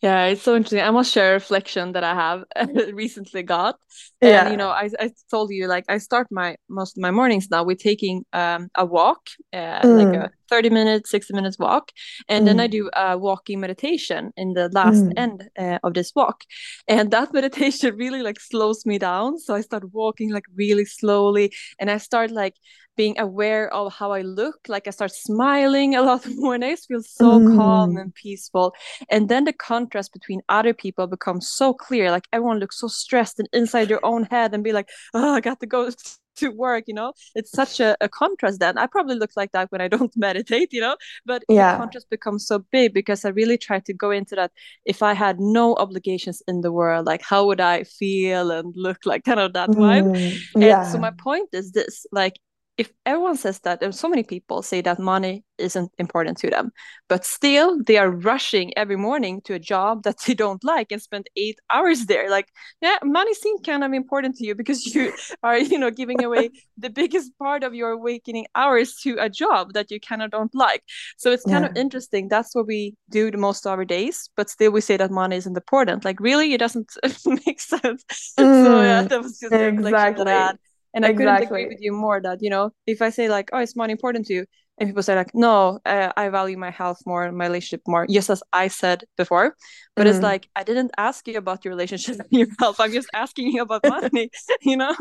yeah, 0.00 0.26
it's 0.26 0.42
so 0.42 0.54
interesting. 0.54 0.80
I 0.80 0.90
must 0.90 1.12
share 1.12 1.30
a 1.30 1.34
reflection 1.34 1.92
that 1.92 2.04
I 2.04 2.14
have 2.14 2.44
recently 2.94 3.42
got. 3.42 3.76
Yeah. 4.20 4.42
And 4.42 4.50
you 4.52 4.56
know, 4.56 4.68
I, 4.68 4.90
I 4.98 5.10
told 5.28 5.50
you 5.50 5.66
like 5.66 5.84
I 5.88 5.98
start 5.98 6.28
my 6.30 6.56
most 6.68 6.96
of 6.96 7.02
my 7.02 7.10
mornings 7.10 7.50
now 7.50 7.64
with 7.64 7.78
taking 7.78 8.24
um 8.32 8.68
a 8.76 8.84
walk, 8.84 9.28
uh, 9.52 9.80
mm. 9.82 10.04
like 10.04 10.14
a 10.16 10.30
30 10.52 10.68
minutes, 10.68 11.10
60 11.10 11.32
minutes 11.32 11.58
walk. 11.58 11.92
And 12.28 12.42
mm. 12.42 12.46
then 12.46 12.60
I 12.60 12.68
mm. 12.68 12.72
do 12.72 12.90
a 12.92 13.16
walking 13.16 13.58
meditation 13.58 14.32
in 14.36 14.52
the 14.52 14.68
last 14.68 15.02
mm. 15.02 15.12
end 15.16 15.48
uh, 15.58 15.78
of 15.82 15.94
this 15.94 16.12
walk. 16.14 16.44
And 16.86 17.10
that 17.10 17.32
meditation 17.40 17.96
really 17.96 18.22
like 18.22 18.38
slows 18.38 18.84
me 18.84 18.98
down. 18.98 19.38
So 19.38 19.54
I 19.54 19.62
start 19.62 19.84
walking 19.92 20.30
like 20.30 20.44
really 20.54 20.84
slowly 20.84 21.54
and 21.78 21.90
I 21.90 21.96
start 21.96 22.30
like 22.30 22.54
being 22.98 23.18
aware 23.18 23.72
of 23.72 23.94
how 23.94 24.12
I 24.12 24.20
look. 24.20 24.58
Like 24.68 24.86
I 24.86 24.90
start 24.90 25.12
smiling 25.12 25.94
a 26.00 26.02
lot 26.02 26.26
more 26.36 26.54
and 26.54 26.64
I 26.64 26.72
just 26.72 26.86
feel 26.86 27.02
so 27.02 27.40
mm. 27.40 27.56
calm 27.56 27.96
and 27.96 28.14
peaceful. 28.14 28.74
And 29.08 29.30
then 29.30 29.44
the 29.44 29.54
contrast 29.54 30.12
between 30.12 30.42
other 30.50 30.74
people 30.74 31.06
becomes 31.06 31.48
so 31.48 31.72
clear. 31.72 32.10
Like 32.10 32.28
everyone 32.30 32.58
looks 32.58 32.78
so 32.78 32.88
stressed 32.88 33.38
and 33.38 33.48
inside 33.54 33.88
their 33.88 34.04
own 34.04 34.24
head 34.24 34.52
and 34.52 34.62
be 34.62 34.72
like, 34.72 34.90
oh, 35.14 35.32
I 35.32 35.40
got 35.40 35.60
to 35.60 35.66
go 35.66 35.88
to 36.36 36.50
work, 36.50 36.84
you 36.86 36.94
know? 36.94 37.12
It's 37.34 37.50
such 37.50 37.80
a, 37.80 37.96
a 38.00 38.08
contrast 38.08 38.60
then. 38.60 38.78
I 38.78 38.86
probably 38.86 39.16
look 39.16 39.30
like 39.36 39.52
that 39.52 39.70
when 39.70 39.80
I 39.80 39.88
don't 39.96 40.12
meditate, 40.16 40.72
you 40.72 40.80
know? 40.80 40.96
But 41.24 41.44
yeah. 41.48 41.72
the 41.72 41.78
contrast 41.78 42.10
becomes 42.10 42.46
so 42.46 42.64
big 42.70 42.94
because 42.94 43.24
I 43.24 43.30
really 43.30 43.58
try 43.58 43.80
to 43.80 43.92
go 43.92 44.10
into 44.10 44.34
that. 44.36 44.52
If 44.84 45.02
I 45.02 45.14
had 45.14 45.40
no 45.40 45.74
obligations 45.76 46.42
in 46.48 46.60
the 46.60 46.72
world, 46.72 47.06
like 47.06 47.22
how 47.22 47.46
would 47.46 47.60
I 47.60 47.84
feel 47.84 48.50
and 48.50 48.72
look 48.76 48.98
like 49.04 49.24
kind 49.24 49.40
of 49.40 49.52
that 49.54 49.70
vibe? 49.70 50.14
Mm, 50.14 50.62
yeah. 50.62 50.82
And 50.82 50.92
so 50.92 50.98
my 50.98 51.10
point 51.10 51.50
is 51.52 51.72
this 51.72 52.06
like 52.12 52.38
if 52.82 52.92
everyone 53.06 53.36
says 53.36 53.60
that, 53.60 53.80
and 53.80 53.94
so 53.94 54.08
many 54.08 54.24
people 54.24 54.60
say 54.60 54.80
that 54.80 54.98
money 54.98 55.44
isn't 55.56 55.92
important 55.98 56.36
to 56.38 56.50
them, 56.50 56.72
but 57.08 57.24
still 57.24 57.80
they 57.84 57.96
are 57.96 58.10
rushing 58.10 58.76
every 58.76 58.96
morning 58.96 59.40
to 59.42 59.54
a 59.54 59.60
job 59.60 60.02
that 60.02 60.16
they 60.26 60.34
don't 60.34 60.64
like 60.64 60.90
and 60.90 61.00
spend 61.00 61.28
eight 61.36 61.60
hours 61.70 62.06
there. 62.06 62.28
Like, 62.28 62.48
yeah, 62.80 62.98
money 63.04 63.34
seems 63.34 63.60
kind 63.64 63.84
of 63.84 63.92
important 63.92 64.34
to 64.36 64.44
you 64.44 64.56
because 64.56 64.84
you 64.94 65.12
are, 65.44 65.58
you 65.58 65.78
know, 65.78 65.92
giving 65.92 66.24
away 66.24 66.50
the 66.76 66.90
biggest 66.90 67.30
part 67.38 67.62
of 67.62 67.72
your 67.72 67.90
awakening 67.90 68.46
hours 68.56 68.96
to 69.02 69.16
a 69.20 69.30
job 69.30 69.74
that 69.74 69.92
you 69.92 70.00
kind 70.00 70.22
of 70.22 70.32
don't 70.32 70.52
like. 70.52 70.82
So 71.18 71.30
it's 71.30 71.44
kind 71.44 71.64
yeah. 71.64 71.70
of 71.70 71.76
interesting. 71.76 72.26
That's 72.26 72.52
what 72.52 72.66
we 72.66 72.96
do 73.10 73.30
the 73.30 73.38
most 73.38 73.64
of 73.64 73.78
our 73.78 73.84
days, 73.84 74.28
but 74.36 74.50
still 74.50 74.72
we 74.72 74.80
say 74.80 74.96
that 74.96 75.12
money 75.12 75.36
isn't 75.36 75.56
important. 75.56 76.04
Like, 76.04 76.18
really, 76.18 76.52
it 76.52 76.58
doesn't 76.58 76.90
make 77.46 77.60
sense. 77.60 78.02
Mm, 78.40 78.64
so 78.64 78.82
yeah, 78.82 79.02
that 79.02 79.22
was 79.22 79.38
just 79.38 79.52
exactly. 79.52 80.24
that 80.24 80.58
and 80.94 81.04
exactly. 81.04 81.26
I 81.26 81.38
couldn't 81.38 81.46
agree 81.46 81.66
with 81.66 81.80
you 81.80 81.92
more 81.92 82.20
that, 82.20 82.42
you 82.42 82.50
know, 82.50 82.70
if 82.86 83.02
I 83.02 83.10
say 83.10 83.28
like, 83.28 83.50
oh, 83.52 83.58
it's 83.58 83.76
money 83.76 83.92
important 83.92 84.26
to 84.26 84.34
you? 84.34 84.46
And 84.78 84.88
people 84.88 85.02
say 85.02 85.14
like, 85.14 85.34
no, 85.34 85.78
uh, 85.84 86.12
I 86.16 86.28
value 86.30 86.56
my 86.56 86.70
health 86.70 87.00
more, 87.04 87.30
my 87.30 87.46
relationship 87.46 87.82
more, 87.86 88.06
just 88.06 88.30
as 88.30 88.42
I 88.52 88.68
said 88.68 89.04
before. 89.16 89.54
But 89.94 90.06
mm. 90.06 90.10
it's 90.10 90.20
like, 90.20 90.48
I 90.56 90.64
didn't 90.64 90.92
ask 90.96 91.28
you 91.28 91.36
about 91.36 91.64
your 91.64 91.72
relationship 91.74 92.18
and 92.18 92.26
your 92.30 92.48
health. 92.58 92.80
I'm 92.80 92.90
just 92.90 93.08
asking 93.12 93.48
you 93.48 93.62
about 93.62 93.82
money, 93.86 94.30
you 94.62 94.76
know? 94.76 94.96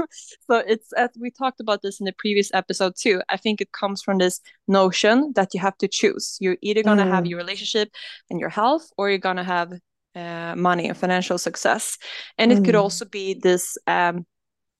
So 0.50 0.58
it's, 0.58 0.92
as 0.94 1.10
we 1.20 1.32
talked 1.32 1.62
about 1.62 1.82
this 1.82 2.00
in 2.00 2.06
the 2.06 2.14
previous 2.18 2.52
episode 2.54 2.94
too, 3.00 3.22
I 3.30 3.38
think 3.38 3.62
it 3.62 3.72
comes 3.72 4.02
from 4.02 4.18
this 4.18 4.42
notion 4.68 5.32
that 5.36 5.54
you 5.54 5.62
have 5.62 5.78
to 5.78 5.88
choose. 5.88 6.38
You're 6.42 6.58
either 6.62 6.84
going 6.84 6.98
to 6.98 7.06
mm. 7.06 7.12
have 7.12 7.26
your 7.26 7.38
relationship 7.40 7.90
and 8.30 8.40
your 8.40 8.50
health, 8.50 8.88
or 8.98 9.10
you're 9.10 9.20
going 9.20 9.38
to 9.38 9.44
have 9.44 9.72
uh, 10.16 10.54
money 10.58 10.90
and 10.90 10.98
financial 10.98 11.38
success. 11.38 11.98
And 12.38 12.52
mm. 12.52 12.58
it 12.58 12.66
could 12.66 12.76
mm. 12.76 12.82
also 12.82 13.06
be 13.06 13.40
this, 13.42 13.78
um, 13.88 14.26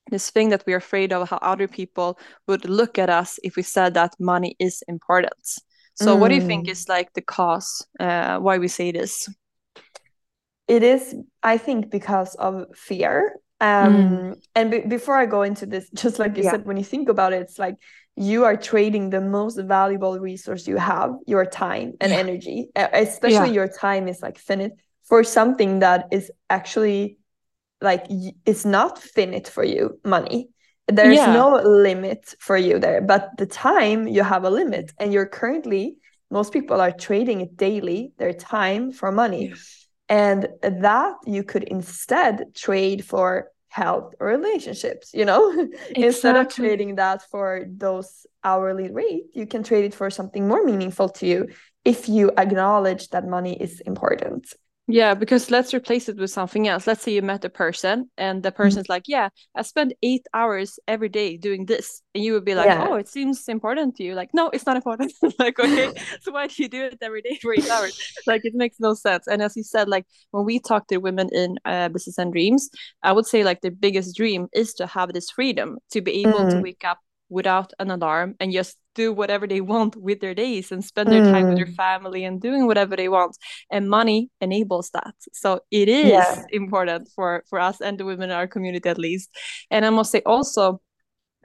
this 0.10 0.30
thing 0.30 0.50
that 0.50 0.64
we're 0.66 0.78
afraid 0.78 1.14
of 1.14 1.30
how 1.30 1.38
other 1.38 1.68
people 1.68 2.18
would 2.48 2.66
look 2.66 2.98
at 2.98 3.10
us 3.10 3.40
if 3.44 3.56
we 3.56 3.64
said 3.64 3.94
that 3.94 4.16
money 4.20 4.56
is 4.60 4.84
important 4.88 5.48
so 5.96 6.16
mm. 6.16 6.20
what 6.20 6.30
do 6.30 6.36
you 6.36 6.42
think 6.42 6.68
mm. 6.68 6.72
is 6.72 6.88
like 6.90 7.14
the 7.14 7.22
cause 7.22 7.86
uh, 8.00 8.38
why 8.40 8.58
we 8.58 8.68
say 8.68 8.92
this 8.92 9.30
it 10.68 10.84
is 10.84 11.16
i 11.44 11.58
think 11.58 11.90
because 11.90 12.36
of 12.36 12.66
fear 12.76 13.36
um, 13.60 13.96
mm. 13.96 14.42
and 14.56 14.72
be- 14.72 14.82
before 14.82 15.16
i 15.16 15.26
go 15.26 15.44
into 15.44 15.66
this 15.66 15.90
just 15.94 16.20
like 16.20 16.36
you 16.38 16.44
yeah. 16.44 16.52
said 16.52 16.66
when 16.66 16.78
you 16.78 16.84
think 16.84 17.10
about 17.10 17.34
it 17.34 17.42
it's 17.42 17.60
like 17.60 17.76
you 18.18 18.44
are 18.44 18.58
trading 18.58 19.10
the 19.10 19.22
most 19.22 19.58
valuable 19.58 20.20
resource 20.20 20.68
you 20.68 20.78
have 20.78 21.12
your 21.28 21.46
time 21.46 21.94
and 22.02 22.12
yeah. 22.12 22.18
energy 22.18 22.68
especially 22.76 23.48
yeah. 23.50 23.54
your 23.54 23.68
time 23.68 24.08
is 24.08 24.22
like 24.22 24.38
finite 24.38 24.74
for 25.04 25.24
something 25.24 25.80
that 25.80 26.08
is 26.12 26.32
actually 26.50 27.18
like 27.82 28.06
it's 28.46 28.66
not 28.66 29.00
finite 29.00 29.48
for 29.48 29.64
you 29.64 30.00
money 30.06 30.50
there's 30.88 31.16
yeah. 31.16 31.34
no 31.34 31.56
limit 31.64 32.34
for 32.40 32.58
you 32.58 32.80
there 32.80 33.02
but 33.02 33.30
the 33.38 33.46
time 33.46 34.08
you 34.08 34.24
have 34.24 34.44
a 34.44 34.50
limit 34.50 34.92
and 35.00 35.14
you're 35.14 35.26
currently 35.26 35.96
most 36.30 36.54
people 36.54 36.80
are 36.80 36.92
trading 36.92 37.42
it 37.42 37.58
daily 37.58 38.14
their 38.18 38.34
time 38.34 38.92
for 38.92 39.12
money 39.12 39.50
yeah. 39.50 39.56
and 40.10 40.48
that 40.62 41.16
you 41.26 41.44
could 41.44 41.64
instead 41.64 42.54
trade 42.56 43.04
for 43.04 43.50
health 43.70 44.14
or 44.20 44.28
relationships 44.28 45.12
you 45.14 45.24
know 45.24 45.50
exactly. 45.52 46.04
instead 46.04 46.36
of 46.36 46.54
trading 46.54 46.96
that 46.96 47.22
for 47.32 47.66
those 47.78 48.26
hourly 48.44 48.92
rate 48.92 49.24
you 49.34 49.46
can 49.46 49.64
trade 49.64 49.86
it 49.86 49.94
for 49.94 50.10
something 50.10 50.48
more 50.48 50.64
meaningful 50.64 51.08
to 51.08 51.26
you 51.26 51.48
if 51.86 52.10
you 52.10 52.32
acknowledge 52.38 53.10
that 53.10 53.26
money 53.26 53.56
is 53.62 53.80
important 53.82 54.54
yeah, 54.92 55.14
because 55.14 55.50
let's 55.50 55.74
replace 55.74 56.10
it 56.10 56.18
with 56.18 56.30
something 56.30 56.68
else. 56.68 56.86
Let's 56.86 57.02
say 57.02 57.14
you 57.14 57.22
met 57.22 57.46
a 57.46 57.50
person 57.50 58.10
and 58.18 58.44
the 58.44 58.50
mm-hmm. 58.50 58.58
person's 58.58 58.86
mm-hmm. 58.86 58.94
like, 58.94 59.04
Yeah, 59.08 59.30
I 59.56 59.62
spend 59.62 59.94
eight 60.04 60.26
hours 60.34 60.80
every 60.88 61.10
day 61.10 61.38
doing 61.38 61.66
this. 61.66 62.02
And 62.14 62.24
you 62.24 62.34
would 62.34 62.46
be 62.46 62.56
like, 62.56 62.68
yeah. 62.68 62.88
Oh, 62.88 62.96
it 62.96 63.08
seems 63.08 63.48
important 63.48 63.96
to 63.98 64.04
you. 64.04 64.16
Like, 64.16 64.30
no, 64.34 64.50
it's 64.50 64.66
not 64.66 64.76
important. 64.76 65.14
like, 65.40 65.60
okay, 65.60 65.94
so 66.22 66.32
why 66.32 66.48
do 66.48 66.62
you 66.62 66.70
do 66.70 66.84
it 66.86 66.98
every 67.02 67.22
day 67.22 67.40
for 67.42 67.54
eight 67.54 67.70
hours? 67.70 67.98
Like, 68.28 68.42
it 68.44 68.54
makes 68.54 68.80
no 68.80 68.94
sense. 68.94 69.28
And 69.28 69.42
as 69.42 69.56
you 69.56 69.64
said, 69.64 69.88
like, 69.88 70.06
when 70.32 70.46
we 70.46 70.60
talk 70.60 70.88
to 70.88 70.98
women 70.98 71.30
in 71.32 71.58
uh, 71.66 71.90
Business 71.90 72.18
and 72.18 72.32
Dreams, 72.32 72.70
I 73.04 73.12
would 73.14 73.26
say, 73.26 73.44
like, 73.44 73.62
the 73.62 73.72
biggest 73.72 74.16
dream 74.16 74.48
is 74.54 74.74
to 74.76 74.88
have 74.88 75.14
this 75.14 75.30
freedom 75.30 75.78
to 75.92 76.02
be 76.02 76.22
able 76.22 76.40
mm-hmm. 76.40 76.58
to 76.58 76.62
wake 76.62 76.84
up 76.86 77.00
without 77.32 77.72
an 77.80 77.90
alarm 77.90 78.36
and 78.40 78.52
just 78.52 78.78
do 78.94 79.14
whatever 79.14 79.48
they 79.48 79.62
want 79.62 79.96
with 79.96 80.20
their 80.20 80.36
days 80.36 80.72
and 80.72 80.84
spend 80.84 81.10
their 81.10 81.24
mm. 81.24 81.32
time 81.32 81.48
with 81.48 81.56
their 81.56 81.66
mm. 81.66 81.76
family 81.76 82.26
and 82.26 82.42
doing 82.42 82.68
whatever 82.68 82.96
they 82.96 83.08
want 83.08 83.36
and 83.72 83.90
money 83.90 84.30
enables 84.42 84.90
that 84.92 85.16
so 85.32 85.62
it 85.72 85.88
is 85.88 86.10
yeah. 86.10 86.44
important 86.52 87.08
for 87.16 87.44
for 87.50 87.60
us 87.60 87.80
and 87.80 87.98
the 87.98 88.06
women 88.06 88.30
in 88.30 88.36
our 88.36 88.48
community 88.48 88.88
at 88.90 88.98
least 88.98 89.30
and 89.72 89.86
i 89.86 89.90
must 89.90 90.12
say 90.12 90.22
also 90.26 90.82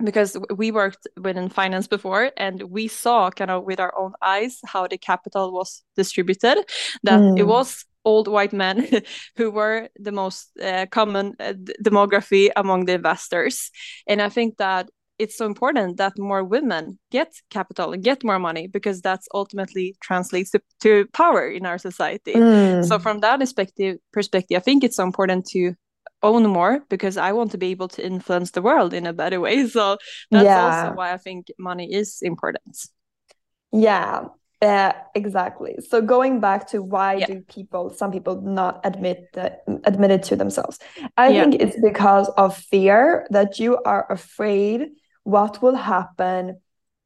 because 0.04 0.36
we 0.54 0.70
worked 0.70 1.06
within 1.22 1.48
finance 1.48 1.86
before 1.86 2.30
and 2.36 2.62
we 2.64 2.88
saw 2.88 3.30
kind 3.30 3.50
of 3.50 3.64
with 3.64 3.80
our 3.80 3.96
own 3.96 4.12
eyes 4.20 4.58
how 4.66 4.86
the 4.86 4.98
capital 4.98 5.52
was 5.52 5.82
distributed 5.96 6.58
that 7.04 7.20
mm. 7.20 7.38
it 7.38 7.44
was 7.44 7.84
old 8.04 8.28
white 8.28 8.52
men 8.52 8.88
who 9.36 9.50
were 9.50 9.88
the 9.98 10.12
most 10.12 10.50
uh, 10.62 10.86
common 10.90 11.34
uh, 11.40 11.54
demography 11.82 12.50
among 12.56 12.84
the 12.84 12.92
investors 12.94 13.70
and 14.06 14.20
i 14.20 14.28
think 14.28 14.56
that 14.58 14.88
it's 15.18 15.36
so 15.36 15.46
important 15.46 15.96
that 15.96 16.18
more 16.18 16.44
women 16.44 16.98
get 17.10 17.32
capital 17.50 17.92
and 17.92 18.02
get 18.02 18.22
more 18.22 18.38
money 18.38 18.66
because 18.66 19.00
that's 19.00 19.26
ultimately 19.32 19.96
translates 20.00 20.50
to, 20.50 20.60
to 20.80 21.06
power 21.12 21.48
in 21.48 21.64
our 21.66 21.78
society 21.78 22.34
mm. 22.34 22.86
so 22.86 22.98
from 22.98 23.20
that 23.20 23.40
perspective 23.40 23.96
perspective 24.12 24.56
i 24.56 24.60
think 24.60 24.84
it's 24.84 24.96
so 24.96 25.04
important 25.04 25.46
to 25.46 25.74
own 26.22 26.46
more 26.46 26.80
because 26.88 27.16
I 27.16 27.32
want 27.32 27.50
to 27.52 27.58
be 27.58 27.68
able 27.68 27.88
to 27.88 28.04
influence 28.04 28.50
the 28.50 28.62
world 28.62 28.92
in 28.94 29.06
a 29.06 29.12
better 29.12 29.40
way. 29.40 29.68
So 29.76 29.98
that's 30.30 30.44
yeah. 30.44 30.64
also 30.64 30.96
why 30.96 31.12
I 31.12 31.18
think 31.18 31.48
money 31.58 31.92
is 31.92 32.18
important. 32.22 32.78
Yeah, 33.72 34.28
uh, 34.62 34.92
exactly. 35.14 35.76
So 35.88 36.00
going 36.00 36.40
back 36.40 36.68
to 36.68 36.82
why 36.82 37.14
yeah. 37.14 37.26
do 37.26 37.40
people, 37.42 37.90
some 37.90 38.10
people 38.10 38.40
not 38.40 38.80
admit 38.84 39.28
that 39.34 39.64
admit 39.84 40.10
it 40.10 40.22
to 40.24 40.36
themselves? 40.36 40.78
I 41.16 41.28
yeah. 41.28 41.42
think 41.42 41.60
it's 41.60 41.78
because 41.80 42.28
of 42.36 42.56
fear 42.56 43.26
that 43.30 43.58
you 43.58 43.78
are 43.84 44.10
afraid 44.10 44.88
what 45.26 45.60
will 45.60 45.74
happen 45.74 46.60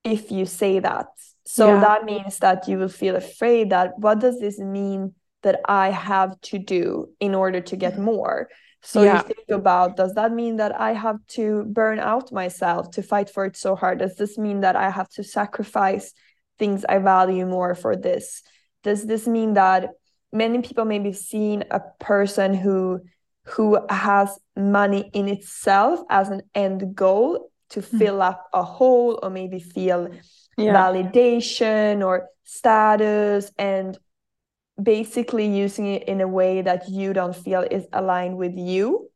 if 0.05 0.31
you 0.31 0.45
say 0.45 0.79
that. 0.79 1.07
So 1.47 1.69
yeah. 1.69 1.81
that 1.81 2.05
means 2.05 2.39
that 2.41 2.69
you 2.69 2.79
will 2.79 2.91
feel 2.91 3.17
afraid 3.17 3.71
that 3.71 3.99
what 3.99 4.21
does 4.21 4.39
this 4.39 4.59
mean 4.59 5.15
that 5.43 5.59
I 5.67 5.91
have 5.91 6.39
to 6.43 6.59
do 6.59 7.09
in 7.19 7.35
order 7.35 7.63
to 7.63 7.77
get 7.77 7.99
more? 7.99 8.49
So 8.83 9.03
yeah. 9.03 9.17
you 9.17 9.23
think 9.23 9.49
about 9.51 9.97
does 9.97 10.15
that 10.15 10.33
mean 10.33 10.57
that 10.57 10.79
I 10.79 10.93
have 10.93 11.17
to 11.29 11.65
burn 11.65 11.99
out 11.99 12.31
myself 12.31 12.91
to 12.93 13.03
fight 13.03 13.31
for 13.31 13.47
it 13.47 13.57
so 13.57 13.75
hard? 13.75 14.01
Does 14.01 14.17
this 14.17 14.37
mean 14.37 14.61
that 14.61 14.77
I 14.77 14.91
have 14.91 15.09
to 15.11 15.25
sacrifice 15.25 16.13
things 16.59 16.85
I 16.87 16.99
value 16.99 17.47
more 17.47 17.75
for 17.75 17.97
this? 17.97 18.43
Does 18.83 19.07
this 19.07 19.27
mean 19.27 19.55
that 19.55 19.89
many 20.31 20.61
people 20.61 20.85
maybe 20.85 21.15
seen 21.15 21.65
a 21.71 21.81
person 21.99 22.53
who 22.53 23.01
who 23.47 23.79
has 23.89 24.39
money 24.55 25.11
in 25.15 25.27
itself 25.27 26.01
as 26.11 26.29
an 26.29 26.43
end 26.55 26.95
goal 26.95 27.51
to 27.71 27.81
mm. 27.81 27.99
fill 27.99 28.23
up 28.23 28.49
a 28.53 28.63
hole 28.63 29.19
or 29.23 29.31
maybe 29.31 29.61
feel 29.61 30.09
yeah. 30.57 30.75
validation 30.75 32.05
or 32.05 32.29
status 32.45 33.51
and 33.59 33.99
basically 34.83 35.47
using 35.47 35.87
it 35.87 36.05
in 36.05 36.21
a 36.21 36.29
way 36.29 36.63
that 36.63 36.89
you 36.89 37.13
don't 37.13 37.37
feel 37.37 37.65
is 37.71 37.87
aligned 37.93 38.37
with 38.37 38.57
you. 38.57 39.09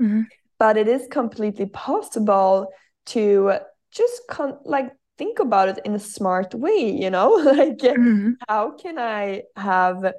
Mm-hmm. 0.00 0.22
But 0.58 0.76
it 0.76 0.88
is 0.88 1.06
completely 1.10 1.66
possible 1.66 2.68
to 3.06 3.54
just 3.90 4.22
con- 4.28 4.58
like 4.64 4.92
think 5.18 5.38
about 5.38 5.68
it 5.68 5.80
in 5.84 5.94
a 5.94 5.98
smart 5.98 6.54
way, 6.54 6.96
you 6.98 7.10
know? 7.10 7.30
like 7.44 7.78
mm-hmm. 7.78 8.32
how 8.48 8.72
can 8.72 8.98
I 8.98 9.42
have 9.56 10.12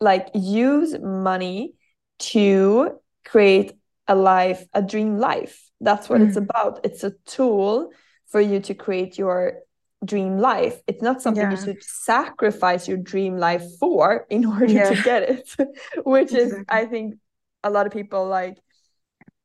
like 0.00 0.28
use 0.34 0.98
money 0.98 1.74
to 2.18 3.00
create 3.24 3.72
a 4.08 4.14
life, 4.14 4.64
a 4.74 4.82
dream 4.82 5.18
life. 5.18 5.70
That's 5.82 6.08
what 6.08 6.20
mm-hmm. 6.20 6.28
it's 6.28 6.36
about. 6.36 6.80
It's 6.84 7.04
a 7.04 7.12
tool 7.26 7.90
for 8.26 8.40
you 8.40 8.60
to 8.60 8.74
create 8.74 9.18
your 9.18 9.58
dream 10.04 10.38
life. 10.38 10.80
It's 10.86 11.02
not 11.02 11.22
something 11.22 11.42
yeah. 11.42 11.50
you 11.50 11.56
should 11.56 11.82
sacrifice 11.82 12.88
your 12.88 12.96
dream 12.96 13.36
life 13.36 13.64
for 13.78 14.26
in 14.30 14.44
order 14.54 14.66
yeah. 14.66 14.90
to 14.90 15.02
get 15.02 15.22
it, 15.22 15.54
which 16.04 16.32
exactly. 16.32 16.60
is, 16.60 16.64
I 16.68 16.86
think, 16.86 17.16
a 17.64 17.70
lot 17.70 17.86
of 17.86 17.92
people 17.92 18.26
like 18.26 18.58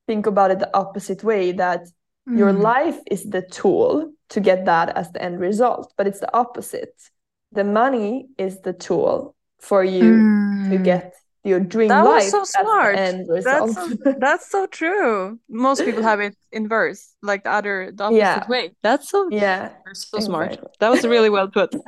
think 0.08 0.26
about 0.26 0.52
it 0.52 0.60
the 0.60 0.76
opposite 0.76 1.24
way 1.24 1.52
that 1.52 1.82
mm. 2.28 2.38
your 2.38 2.54
life 2.54 3.00
is 3.12 3.26
the 3.26 3.42
tool 3.42 4.12
to 4.30 4.40
get 4.40 4.66
that 4.66 4.90
as 4.90 5.12
the 5.12 5.22
end 5.22 5.40
result, 5.40 5.94
but 5.98 6.08
it's 6.08 6.20
the 6.20 6.36
opposite. 6.36 6.94
The 7.52 7.64
money 7.64 8.28
is 8.38 8.62
the 8.62 8.74
tool 8.74 9.36
for 9.60 9.84
you 9.84 10.04
mm. 10.04 10.70
to 10.70 10.78
get 10.78 11.14
your 11.48 11.60
dream 11.60 11.90
that 11.90 12.02
life. 12.02 12.32
was 12.32 12.32
so 12.32 12.44
smart. 12.44 12.96
That's 12.96 13.74
so, 13.74 14.14
that's 14.20 14.50
so 14.50 14.68
true. 14.68 15.40
Most 15.50 15.84
people 15.86 16.04
have 16.04 16.20
it 16.20 16.36
inverse, 16.52 17.16
like 17.22 17.44
the 17.44 17.52
other, 17.52 17.92
the 17.94 18.04
opposite 18.04 18.18
yeah. 18.18 18.48
way. 18.48 18.72
That's 18.84 19.10
so 19.10 19.30
yeah, 19.32 19.72
so 19.94 20.20
smart. 20.20 20.60
That 20.80 20.90
was 20.90 21.06
really 21.06 21.30
well 21.30 21.48
put. 21.48 21.74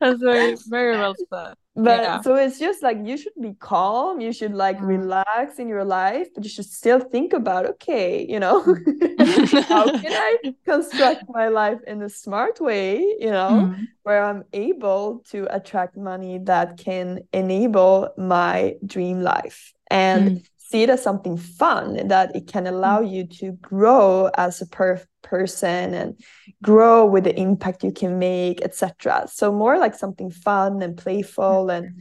that's 0.00 0.20
very 0.20 0.56
very 0.68 0.96
well 0.96 1.14
said 1.30 1.54
but 1.76 2.02
yeah. 2.02 2.20
so 2.20 2.34
it's 2.34 2.58
just 2.58 2.82
like 2.82 2.98
you 3.04 3.16
should 3.16 3.32
be 3.40 3.54
calm 3.60 4.20
you 4.20 4.32
should 4.32 4.52
like 4.52 4.78
mm. 4.78 4.88
relax 4.88 5.58
in 5.58 5.68
your 5.68 5.84
life 5.84 6.26
but 6.34 6.42
you 6.42 6.50
should 6.50 6.64
still 6.64 6.98
think 6.98 7.32
about 7.32 7.66
okay 7.66 8.26
you 8.28 8.40
know 8.40 8.62
mm. 8.62 9.62
how 9.68 9.84
can 10.02 10.12
i 10.12 10.54
construct 10.64 11.22
my 11.28 11.48
life 11.48 11.78
in 11.86 12.02
a 12.02 12.08
smart 12.08 12.60
way 12.60 12.98
you 12.98 13.30
know 13.30 13.74
mm. 13.74 13.86
where 14.02 14.24
i'm 14.24 14.44
able 14.52 15.22
to 15.30 15.46
attract 15.54 15.96
money 15.96 16.38
that 16.38 16.76
can 16.78 17.20
enable 17.32 18.08
my 18.16 18.74
dream 18.84 19.22
life 19.22 19.72
and 19.90 20.30
mm 20.30 20.44
see 20.70 20.82
it 20.82 20.90
as 20.90 21.02
something 21.02 21.36
fun 21.36 22.08
that 22.08 22.34
it 22.36 22.46
can 22.46 22.66
allow 22.66 23.00
you 23.00 23.26
to 23.26 23.52
grow 23.52 24.30
as 24.36 24.60
a 24.60 24.66
per- 24.66 25.02
person 25.22 25.94
and 25.94 26.20
grow 26.62 27.06
with 27.06 27.24
the 27.24 27.38
impact 27.38 27.82
you 27.82 27.92
can 27.92 28.18
make 28.18 28.60
etc 28.62 29.26
so 29.30 29.52
more 29.52 29.78
like 29.78 29.94
something 29.94 30.30
fun 30.30 30.82
and 30.82 30.96
playful 30.96 31.70
and 31.70 31.86
mm-hmm. 31.86 32.00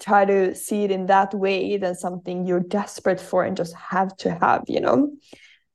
try 0.00 0.24
to 0.24 0.54
see 0.54 0.84
it 0.84 0.90
in 0.90 1.06
that 1.06 1.32
way 1.32 1.76
than 1.78 1.94
something 1.94 2.46
you're 2.46 2.60
desperate 2.60 3.20
for 3.20 3.44
and 3.44 3.56
just 3.56 3.74
have 3.74 4.14
to 4.16 4.30
have 4.34 4.62
you 4.68 4.80
know 4.80 5.10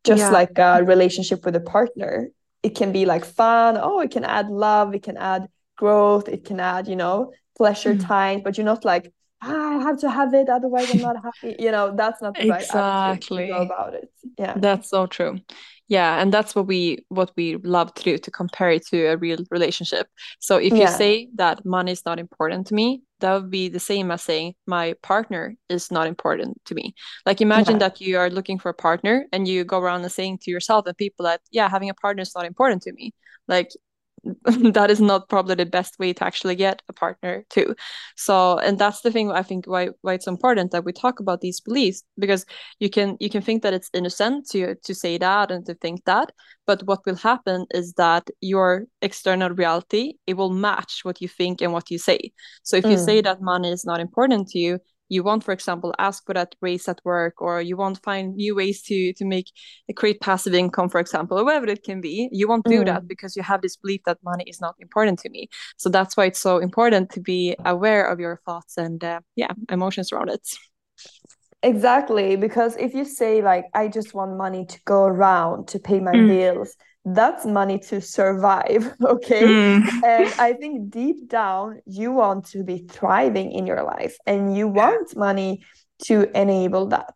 just 0.03 0.20
yeah. 0.20 0.29
like 0.29 0.58
a 0.58 0.84
relationship 0.84 1.44
with 1.44 1.56
a 1.56 1.60
partner 1.60 2.29
it 2.62 2.75
can 2.75 2.91
be 2.91 3.06
like 3.06 3.25
fun 3.25 3.77
oh 3.82 4.00
it 4.00 4.12
can 4.12 4.24
add 4.24 4.48
love 4.50 4.94
it 4.94 5.03
can 5.03 5.17
add 5.17 5.48
growth 5.75 6.27
it 6.27 6.46
can 6.46 6.60
add 6.60 6.88
you 6.88 6.96
know 6.96 7.32
pleasure 7.56 7.96
mm. 7.96 8.06
time 8.06 8.41
but 8.44 8.58
you're 8.58 8.65
not 8.65 8.86
like 8.86 9.12
ah, 9.41 9.79
I 9.79 9.82
have 9.84 10.00
to 10.00 10.10
have 10.10 10.34
it, 10.34 10.50
otherwise 10.50 10.94
I'm 10.94 11.01
not 11.01 11.17
happy. 11.24 11.56
You 11.60 11.72
know, 11.72 11.96
that's 11.96 12.22
not 12.22 12.36
the 12.36 12.53
exactly. 12.53 13.51
right 13.51 13.62
about 13.62 13.94
it. 13.94 14.10
Yeah, 14.38 14.53
that's 14.58 14.89
so 14.89 15.08
true. 15.08 15.39
Yeah, 15.89 16.22
and 16.22 16.34
that's 16.34 16.53
what 16.53 16.67
we 16.67 17.06
what 17.08 17.32
we 17.38 17.56
love 17.58 17.94
to 17.94 18.03
do 18.03 18.17
to 18.17 18.32
compare 18.32 18.72
it 18.72 18.86
to 18.88 19.06
a 19.06 19.17
real 19.17 19.39
relationship. 19.50 20.08
So 20.39 20.58
if 20.58 20.74
yeah. 20.74 20.82
you 20.82 20.88
say 20.88 21.29
that 21.36 21.65
money 21.65 21.94
is 21.94 22.06
not 22.06 22.20
important 22.20 22.67
to 22.67 22.74
me, 22.74 23.03
that 23.20 23.34
would 23.34 23.50
be 23.50 23.70
the 23.70 23.79
same 23.79 24.12
as 24.12 24.22
saying 24.22 24.56
my 24.65 24.96
partner 25.01 25.56
is 25.70 25.89
not 25.89 26.08
important 26.08 26.60
to 26.65 26.75
me. 26.75 26.94
Like 27.25 27.39
imagine 27.39 27.75
yeah. 27.75 27.88
that 27.88 28.01
you 28.01 28.17
are 28.17 28.29
looking 28.29 28.60
for 28.60 28.70
a 28.70 28.74
partner 28.74 29.27
and 29.32 29.48
you 29.48 29.63
go 29.63 29.79
around 29.79 30.01
and 30.01 30.12
saying 30.12 30.39
to 30.39 30.51
yourself 30.51 30.86
and 30.88 30.98
people 30.98 31.24
that 31.24 31.39
yeah, 31.51 31.70
having 31.70 31.89
a 31.89 31.94
partner 31.94 32.22
is 32.22 32.36
not 32.36 32.46
important 32.46 32.82
to 32.84 32.91
me. 32.91 33.13
Like 33.48 33.72
that 34.74 34.89
is 34.89 35.00
not 35.00 35.29
probably 35.29 35.55
the 35.55 35.65
best 35.65 36.00
way 36.00 36.12
to 36.13 36.24
actually 36.24 36.55
get 36.55 36.81
a 36.89 36.93
partner 36.93 37.45
too 37.50 37.75
so 38.15 38.57
and 38.59 38.79
that's 38.79 39.01
the 39.01 39.12
thing 39.12 39.31
i 39.31 39.41
think 39.41 39.65
why 39.65 39.89
why 40.01 40.13
it's 40.13 40.27
important 40.27 40.71
that 40.71 40.83
we 40.83 40.91
talk 40.91 41.19
about 41.19 41.41
these 41.41 41.59
beliefs 41.59 42.03
because 42.17 42.45
you 42.79 42.89
can 42.89 43.15
you 43.19 43.29
can 43.29 43.41
think 43.41 43.63
that 43.63 43.74
it's 43.74 43.89
innocent 43.93 44.47
to 44.47 44.75
to 44.83 44.93
say 44.93 45.17
that 45.17 45.51
and 45.51 45.65
to 45.65 45.74
think 45.75 46.03
that 46.05 46.31
but 46.65 46.83
what 46.83 47.05
will 47.05 47.15
happen 47.15 47.65
is 47.71 47.93
that 47.93 48.27
your 48.41 48.86
external 49.01 49.50
reality 49.50 50.13
it 50.25 50.36
will 50.36 50.51
match 50.51 51.01
what 51.03 51.21
you 51.21 51.27
think 51.27 51.62
and 51.62 51.71
what 51.71 51.89
you 51.91 51.97
say 51.97 52.31
so 52.63 52.75
if 52.75 52.83
mm. 52.83 52.91
you 52.91 52.97
say 52.97 53.21
that 53.21 53.41
money 53.41 53.71
is 53.71 53.86
not 53.86 54.00
important 54.00 54.47
to 54.47 54.59
you 54.59 54.79
you 55.09 55.23
won't 55.23 55.43
for 55.43 55.51
example 55.51 55.93
ask 55.99 56.25
for 56.25 56.33
that 56.33 56.55
raise 56.61 56.87
at 56.87 56.99
work 57.03 57.41
or 57.41 57.61
you 57.61 57.77
won't 57.77 58.01
find 58.03 58.35
new 58.35 58.55
ways 58.55 58.81
to 58.81 59.13
to 59.13 59.25
make 59.25 59.51
create 59.95 60.19
passive 60.21 60.53
income 60.53 60.89
for 60.89 60.99
example 60.99 61.39
or 61.39 61.45
whatever 61.45 61.67
it 61.67 61.83
can 61.83 62.01
be 62.01 62.29
you 62.31 62.47
won't 62.47 62.65
do 62.65 62.81
mm. 62.81 62.85
that 62.85 63.07
because 63.07 63.35
you 63.35 63.43
have 63.43 63.61
this 63.61 63.77
belief 63.77 64.01
that 64.05 64.17
money 64.23 64.43
is 64.45 64.61
not 64.61 64.75
important 64.79 65.19
to 65.19 65.29
me 65.29 65.49
so 65.77 65.89
that's 65.89 66.17
why 66.17 66.25
it's 66.25 66.39
so 66.39 66.57
important 66.57 67.09
to 67.09 67.19
be 67.19 67.55
aware 67.65 68.05
of 68.05 68.19
your 68.19 68.39
thoughts 68.45 68.77
and 68.77 69.03
uh, 69.03 69.19
yeah 69.35 69.51
emotions 69.69 70.11
around 70.11 70.29
it 70.29 70.47
exactly 71.63 72.35
because 72.35 72.75
if 72.77 72.93
you 72.93 73.03
say 73.03 73.41
like 73.41 73.65
i 73.73 73.87
just 73.87 74.13
want 74.13 74.37
money 74.37 74.65
to 74.65 74.79
go 74.85 75.05
around 75.05 75.67
to 75.67 75.79
pay 75.79 75.99
my 75.99 76.11
mm. 76.11 76.27
bills 76.27 76.75
that's 77.13 77.45
money 77.45 77.79
to 77.79 78.01
survive 78.01 78.93
okay 79.03 79.43
mm. 79.43 80.03
and 80.03 80.33
i 80.39 80.53
think 80.53 80.89
deep 80.89 81.29
down 81.29 81.79
you 81.85 82.11
want 82.11 82.45
to 82.45 82.63
be 82.63 82.79
thriving 82.79 83.51
in 83.51 83.65
your 83.65 83.83
life 83.83 84.17
and 84.25 84.57
you 84.57 84.67
want 84.67 85.15
money 85.15 85.63
to 85.99 86.29
enable 86.37 86.85
that 86.85 87.15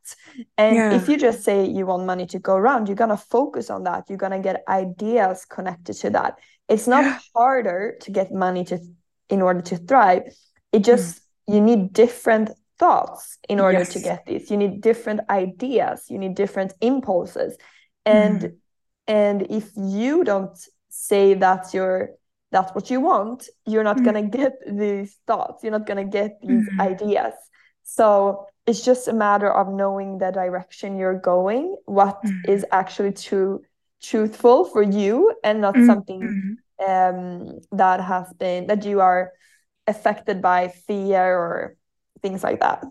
and 0.58 0.76
yeah. 0.76 0.94
if 0.94 1.08
you 1.08 1.18
just 1.18 1.44
say 1.44 1.68
you 1.68 1.86
want 1.86 2.06
money 2.06 2.26
to 2.26 2.40
go 2.40 2.56
around 2.56 2.88
you're 2.88 2.96
going 2.96 3.10
to 3.10 3.18
focus 3.18 3.70
on 3.70 3.84
that 3.84 4.06
you're 4.08 4.18
going 4.18 4.32
to 4.32 4.40
get 4.40 4.64
ideas 4.68 5.46
connected 5.46 5.94
to 5.94 6.10
that 6.10 6.36
it's 6.70 6.88
not 6.88 7.04
yeah. 7.04 7.20
harder 7.36 7.98
to 8.00 8.12
get 8.12 8.32
money 8.32 8.64
to 8.64 8.80
in 9.30 9.42
order 9.42 9.62
to 9.62 9.78
thrive 9.78 10.24
it 10.72 10.84
just 10.84 11.18
mm. 11.18 11.56
you 11.56 11.62
need 11.62 11.94
different 11.94 12.50
thoughts 12.80 13.38
in 13.48 13.60
order 13.60 13.80
yes. 13.80 13.94
to 13.94 14.00
get 14.00 14.26
this 14.26 14.50
you 14.50 14.58
need 14.58 14.82
different 14.82 15.20
ideas 15.30 16.06
you 16.10 16.18
need 16.18 16.34
different 16.34 16.74
impulses 16.82 17.58
and 18.06 18.42
mm 18.42 18.56
and 19.08 19.44
if 19.50 19.72
you 19.76 20.24
don't 20.24 20.58
say 20.90 21.34
that's 21.34 21.74
your 21.74 22.12
that's 22.52 22.74
what 22.74 22.90
you 22.90 23.00
want 23.00 23.48
you're 23.66 23.84
not 23.84 23.98
mm. 23.98 24.06
going 24.06 24.30
to 24.30 24.38
get 24.38 24.54
these 24.68 25.18
thoughts 25.28 25.64
you're 25.64 25.72
not 25.72 25.86
going 25.86 26.04
to 26.04 26.12
get 26.12 26.40
these 26.42 26.68
mm. 26.70 26.80
ideas 26.80 27.34
so 27.84 28.46
it's 28.68 28.84
just 28.84 29.08
a 29.08 29.14
matter 29.14 29.52
of 29.52 29.74
knowing 29.74 30.18
the 30.18 30.32
direction 30.32 30.98
you're 30.98 31.20
going 31.20 31.76
what 31.86 32.22
mm. 32.24 32.48
is 32.48 32.66
actually 32.72 33.12
true 33.12 33.62
truthful 34.02 34.66
for 34.66 34.82
you 34.82 35.34
and 35.44 35.62
not 35.62 35.76
mm-hmm. 35.76 35.86
something 35.86 36.58
um, 36.88 37.60
that 37.72 38.02
has 38.02 38.34
been 38.34 38.66
that 38.68 38.84
you 38.84 39.00
are 39.00 39.32
affected 39.86 40.42
by 40.42 40.68
fear 40.70 41.38
or 41.38 41.76
things 42.22 42.44
like 42.44 42.60
that 42.60 42.84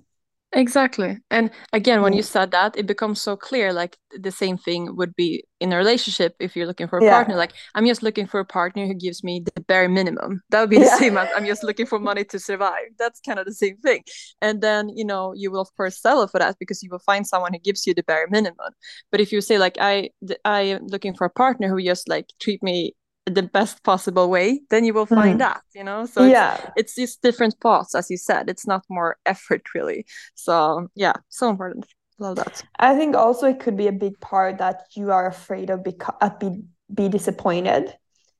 Exactly. 0.52 1.18
And 1.30 1.50
again, 1.72 2.02
when 2.02 2.12
you 2.12 2.22
mm. 2.22 2.26
said 2.26 2.50
that, 2.50 2.76
it 2.76 2.86
becomes 2.86 3.20
so 3.20 3.36
clear 3.36 3.72
like 3.72 3.96
the 4.18 4.32
same 4.32 4.58
thing 4.58 4.96
would 4.96 5.14
be 5.14 5.44
in 5.60 5.72
a 5.72 5.76
relationship 5.76 6.34
if 6.40 6.56
you're 6.56 6.66
looking 6.66 6.88
for 6.88 6.98
a 6.98 7.04
yeah. 7.04 7.12
partner. 7.12 7.36
Like, 7.36 7.52
I'm 7.76 7.86
just 7.86 8.02
looking 8.02 8.26
for 8.26 8.40
a 8.40 8.44
partner 8.44 8.86
who 8.86 8.94
gives 8.94 9.22
me 9.22 9.44
the 9.54 9.60
bare 9.60 9.88
minimum. 9.88 10.42
That 10.50 10.62
would 10.62 10.70
be 10.70 10.78
the 10.78 10.86
yeah. 10.86 10.98
same 10.98 11.16
as 11.16 11.28
I'm 11.36 11.46
just 11.46 11.62
looking 11.62 11.86
for 11.86 12.00
money 12.00 12.24
to 12.24 12.38
survive. 12.40 12.86
That's 12.98 13.20
kind 13.20 13.38
of 13.38 13.46
the 13.46 13.54
same 13.54 13.76
thing. 13.76 14.02
And 14.42 14.60
then, 14.60 14.88
you 14.88 15.04
know, 15.04 15.32
you 15.36 15.52
will 15.52 15.60
of 15.60 15.68
course 15.76 16.00
settle 16.00 16.26
for 16.26 16.38
that 16.40 16.56
because 16.58 16.82
you 16.82 16.90
will 16.90 16.98
find 16.98 17.24
someone 17.26 17.52
who 17.52 17.60
gives 17.60 17.86
you 17.86 17.94
the 17.94 18.02
bare 18.02 18.26
minimum. 18.28 18.72
But 19.12 19.20
if 19.20 19.30
you 19.30 19.40
say 19.40 19.58
like 19.58 19.76
I 19.80 20.10
I 20.44 20.62
am 20.62 20.86
looking 20.88 21.14
for 21.14 21.26
a 21.26 21.30
partner 21.30 21.68
who 21.68 21.80
just 21.80 22.08
like 22.08 22.26
treat 22.40 22.60
me 22.60 22.94
the 23.26 23.42
best 23.42 23.84
possible 23.84 24.30
way 24.30 24.60
then 24.70 24.84
you 24.84 24.94
will 24.94 25.06
find 25.06 25.36
mm. 25.36 25.38
that 25.38 25.62
you 25.74 25.84
know? 25.84 26.06
So 26.06 26.24
yeah. 26.24 26.54
it's, 26.54 26.72
it's 26.76 26.94
just 26.94 27.22
different 27.22 27.60
paths 27.60 27.94
as 27.94 28.10
you 28.10 28.16
said. 28.16 28.48
It's 28.48 28.66
not 28.66 28.84
more 28.88 29.16
effort 29.26 29.62
really. 29.74 30.06
So 30.34 30.88
yeah 30.94 31.14
so 31.28 31.48
important. 31.48 31.86
Love 32.18 32.36
that. 32.36 32.62
I 32.78 32.94
think 32.96 33.16
also 33.16 33.46
it 33.46 33.60
could 33.60 33.76
be 33.76 33.86
a 33.86 33.92
big 33.92 34.20
part 34.20 34.58
that 34.58 34.82
you 34.94 35.10
are 35.10 35.26
afraid 35.26 35.70
of 35.70 35.80
beca- 35.80 36.16
uh, 36.20 36.30
be 36.38 36.62
be 36.92 37.08
disappointed. 37.08 37.94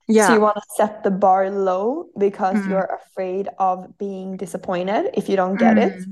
Yeah. 0.08 0.26
so 0.26 0.34
you 0.34 0.40
want 0.40 0.56
to 0.56 0.62
set 0.76 1.04
the 1.04 1.10
bar 1.12 1.50
low 1.50 2.08
because 2.18 2.56
mm. 2.56 2.68
you're 2.68 2.99
afraid 3.00 3.49
of 3.60 3.96
being 3.96 4.37
disappointed 4.37 5.10
if 5.14 5.28
you 5.28 5.37
don't 5.37 5.56
get 5.56 5.76
mm. 5.76 5.87
it 5.87 6.04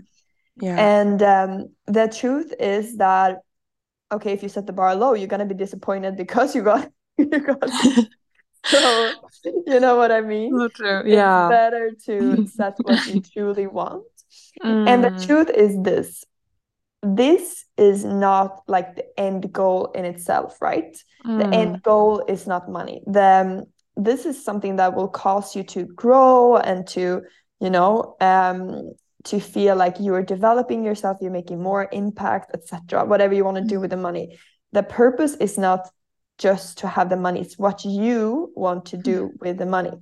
yeah. 0.61 1.01
And 1.01 1.23
um, 1.23 1.69
the 1.87 2.09
truth 2.09 2.53
is 2.59 2.97
that 2.99 3.39
okay 4.11 4.33
if 4.33 4.43
you 4.43 4.49
set 4.49 4.67
the 4.67 4.73
bar 4.73 4.95
low 4.95 5.15
you're 5.15 5.29
going 5.29 5.47
to 5.47 5.55
be 5.55 5.55
disappointed 5.55 6.17
because 6.17 6.55
you 6.55 6.63
got 6.63 6.91
you 7.19 7.27
got 7.27 7.63
so 8.65 9.13
you 9.67 9.81
know 9.81 9.97
what 9.97 10.13
I 10.13 10.21
mean? 10.21 10.57
So 10.59 10.69
true. 10.69 11.03
Yeah. 11.07 11.47
It's 11.47 11.51
better 11.51 11.91
to 12.07 12.47
set 12.57 12.77
what 12.83 13.07
you 13.07 13.21
truly 13.21 13.67
want. 13.67 14.05
Mm. 14.63 14.89
And 14.89 15.05
the 15.05 15.11
mm. 15.11 15.27
truth 15.27 15.51
is 15.51 15.81
this 15.83 16.25
this 17.03 17.65
is 17.77 18.05
not 18.05 18.63
like 18.67 18.97
the 18.97 19.07
end 19.19 19.53
goal 19.53 19.93
in 19.95 20.05
itself, 20.05 20.61
right? 20.61 20.97
Mm. 21.25 21.39
The 21.39 21.57
end 21.57 21.83
goal 21.83 22.25
is 22.29 22.47
not 22.47 22.69
money. 22.69 23.03
The 23.07 23.67
this 23.97 24.27
is 24.27 24.43
something 24.43 24.77
that 24.77 24.95
will 24.95 25.09
cause 25.09 25.57
you 25.57 25.65
to 25.65 25.85
grow 25.85 26.57
and 26.57 26.87
to, 26.89 27.23
you 27.61 27.71
know, 27.71 28.17
um, 28.21 28.93
to 29.25 29.41
feel 29.41 29.75
like 29.75 29.99
you 29.99 30.15
are 30.15 30.23
developing 30.23 30.85
yourself, 30.85 31.19
you're 31.21 31.33
making 31.33 31.61
more 31.61 31.89
impact, 31.91 32.53
etc. 32.55 33.05
Whatever 33.05 33.35
you 33.35 33.45
want 33.45 33.57
to 33.57 33.65
do 33.65 33.79
mm. 33.79 33.81
with 33.83 33.91
the 33.91 33.97
money. 33.97 34.39
The 34.73 34.83
purpose 34.83 35.35
is 35.35 35.59
not 35.59 35.89
just 36.39 36.79
to 36.79 36.89
have 36.89 37.11
the 37.11 37.17
money. 37.17 37.41
It's 37.41 37.59
what 37.59 37.85
you 37.85 38.53
want 38.55 38.87
to 38.87 38.97
do 38.97 39.27
mm-hmm. 39.27 39.37
with 39.41 39.59
the 39.59 39.67
money. 39.67 39.93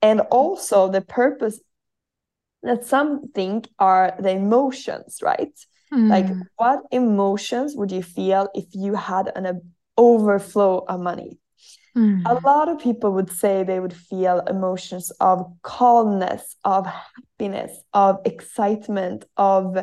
And 0.00 0.20
also 0.30 0.88
the 0.88 1.00
purpose 1.00 1.60
that 2.62 2.86
some 2.86 3.28
think 3.32 3.68
are 3.78 4.14
the 4.18 4.30
emotions, 4.30 5.18
right? 5.22 5.52
Mm. 5.92 6.08
Like 6.08 6.26
what 6.56 6.80
emotions 6.90 7.76
would 7.76 7.92
you 7.92 8.02
feel 8.02 8.48
if 8.54 8.66
you 8.72 8.94
had 8.94 9.30
an 9.34 9.60
overflow 9.98 10.84
of 10.88 11.00
money? 11.00 11.38
Mm. 11.96 12.22
A 12.24 12.34
lot 12.46 12.68
of 12.68 12.78
people 12.78 13.12
would 13.12 13.30
say 13.30 13.62
they 13.62 13.80
would 13.80 13.94
feel 13.94 14.40
emotions 14.40 15.10
of 15.20 15.52
calmness, 15.62 16.56
of 16.64 16.86
happiness, 16.86 17.82
of 17.92 18.18
excitement, 18.24 19.26
of 19.36 19.76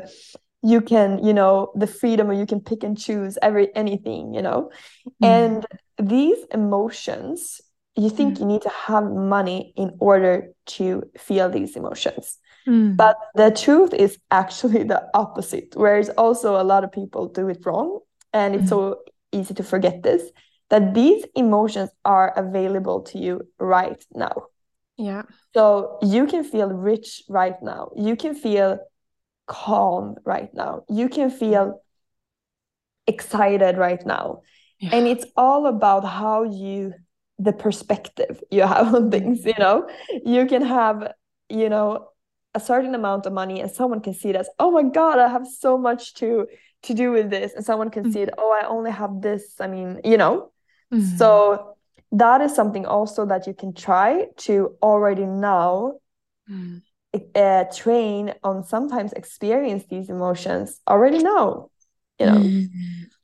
you 0.61 0.81
can, 0.81 1.23
you 1.23 1.33
know, 1.33 1.71
the 1.75 1.87
freedom 1.87 2.29
or 2.29 2.33
you 2.33 2.45
can 2.45 2.59
pick 2.59 2.83
and 2.83 2.97
choose 2.97 3.37
every 3.41 3.73
anything, 3.75 4.33
you 4.33 4.41
know. 4.41 4.71
Mm. 5.23 5.27
And 5.27 5.65
these 5.97 6.37
emotions 6.51 7.61
you 7.99 8.09
think 8.09 8.35
mm. 8.35 8.39
you 8.39 8.45
need 8.45 8.61
to 8.61 8.69
have 8.69 9.03
money 9.03 9.73
in 9.75 9.95
order 9.99 10.49
to 10.65 11.03
feel 11.17 11.49
these 11.49 11.75
emotions 11.75 12.37
mm. 12.67 12.95
but 12.95 13.17
the 13.35 13.51
truth 13.51 13.93
is 13.93 14.17
actually 14.31 14.83
the 14.93 15.01
opposite 15.13 15.73
whereas 15.75 16.09
also 16.09 16.59
a 16.59 16.63
lot 16.63 16.83
of 16.83 16.91
people 16.91 17.27
do 17.27 17.47
it 17.49 17.65
wrong 17.65 17.99
and 18.33 18.55
it's 18.55 18.69
so 18.69 18.99
easy 19.31 19.53
to 19.53 19.63
forget 19.63 20.03
this 20.03 20.23
that 20.69 20.93
these 20.93 21.25
emotions 21.35 21.89
are 22.05 22.31
available 22.37 23.01
to 23.01 23.17
you 23.17 23.41
right 23.59 24.05
now 24.13 24.43
yeah 24.97 25.23
so 25.53 25.97
you 26.01 26.25
can 26.27 26.43
feel 26.43 26.69
rich 26.69 27.23
right 27.27 27.61
now 27.61 27.89
you 27.95 28.15
can 28.15 28.35
feel 28.35 28.77
calm 29.49 30.15
right 30.23 30.53
now 30.53 30.83
you 30.87 31.09
can 31.09 31.29
feel 31.31 31.81
excited 33.07 33.77
right 33.77 34.05
now 34.05 34.41
yeah. 34.79 34.91
and 34.93 35.07
it's 35.07 35.25
all 35.35 35.65
about 35.65 36.05
how 36.05 36.43
you 36.43 36.93
the 37.39 37.51
perspective 37.51 38.41
you 38.51 38.61
have 38.61 38.93
on 38.93 39.09
things 39.09 39.43
you 39.43 39.57
know 39.57 39.89
you 40.23 40.45
can 40.45 40.61
have 40.61 41.13
you 41.49 41.67
know 41.67 42.07
a 42.53 42.59
certain 42.59 42.93
amount 42.93 43.25
of 43.25 43.33
money 43.33 43.59
and 43.59 43.71
someone 43.71 44.01
can 44.01 44.13
see 44.13 44.29
it 44.29 44.35
as 44.35 44.47
oh 44.59 44.69
my 44.69 44.83
god 44.83 45.17
i 45.17 45.27
have 45.27 45.47
so 45.47 45.77
much 45.77 46.13
to 46.13 46.45
to 46.83 46.93
do 46.93 47.11
with 47.11 47.31
this 47.31 47.53
and 47.53 47.65
someone 47.65 47.89
can 47.89 48.03
mm-hmm. 48.03 48.13
see 48.13 48.21
it 48.21 48.29
oh 48.37 48.57
i 48.61 48.67
only 48.67 48.91
have 48.91 49.19
this 49.21 49.55
i 49.59 49.67
mean 49.67 49.99
you 50.03 50.17
know 50.17 50.51
mm-hmm. 50.93 51.17
so 51.17 51.75
that 52.11 52.41
is 52.41 52.53
something 52.53 52.85
also 52.85 53.25
that 53.25 53.47
you 53.47 53.53
can 53.53 53.73
try 53.73 54.25
to 54.37 54.75
already 54.81 55.25
now 55.25 55.93
mm. 56.49 56.81
Uh, 57.35 57.63
train 57.73 58.33
on 58.43 58.63
sometimes 58.63 59.13
experience 59.13 59.83
these 59.89 60.09
emotions 60.09 60.79
already 60.87 61.19
now 61.19 61.69
you 62.19 62.25
know 62.25 62.37
mm. 62.37 62.67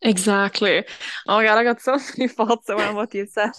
Exactly. 0.05 0.83
Oh 1.27 1.37
my 1.37 1.43
god, 1.43 1.57
I 1.57 1.63
got 1.63 1.81
so 1.81 1.97
many 2.17 2.27
thoughts 2.27 2.69
around 2.69 2.95
what 2.95 3.13
you 3.13 3.25
said. 3.25 3.51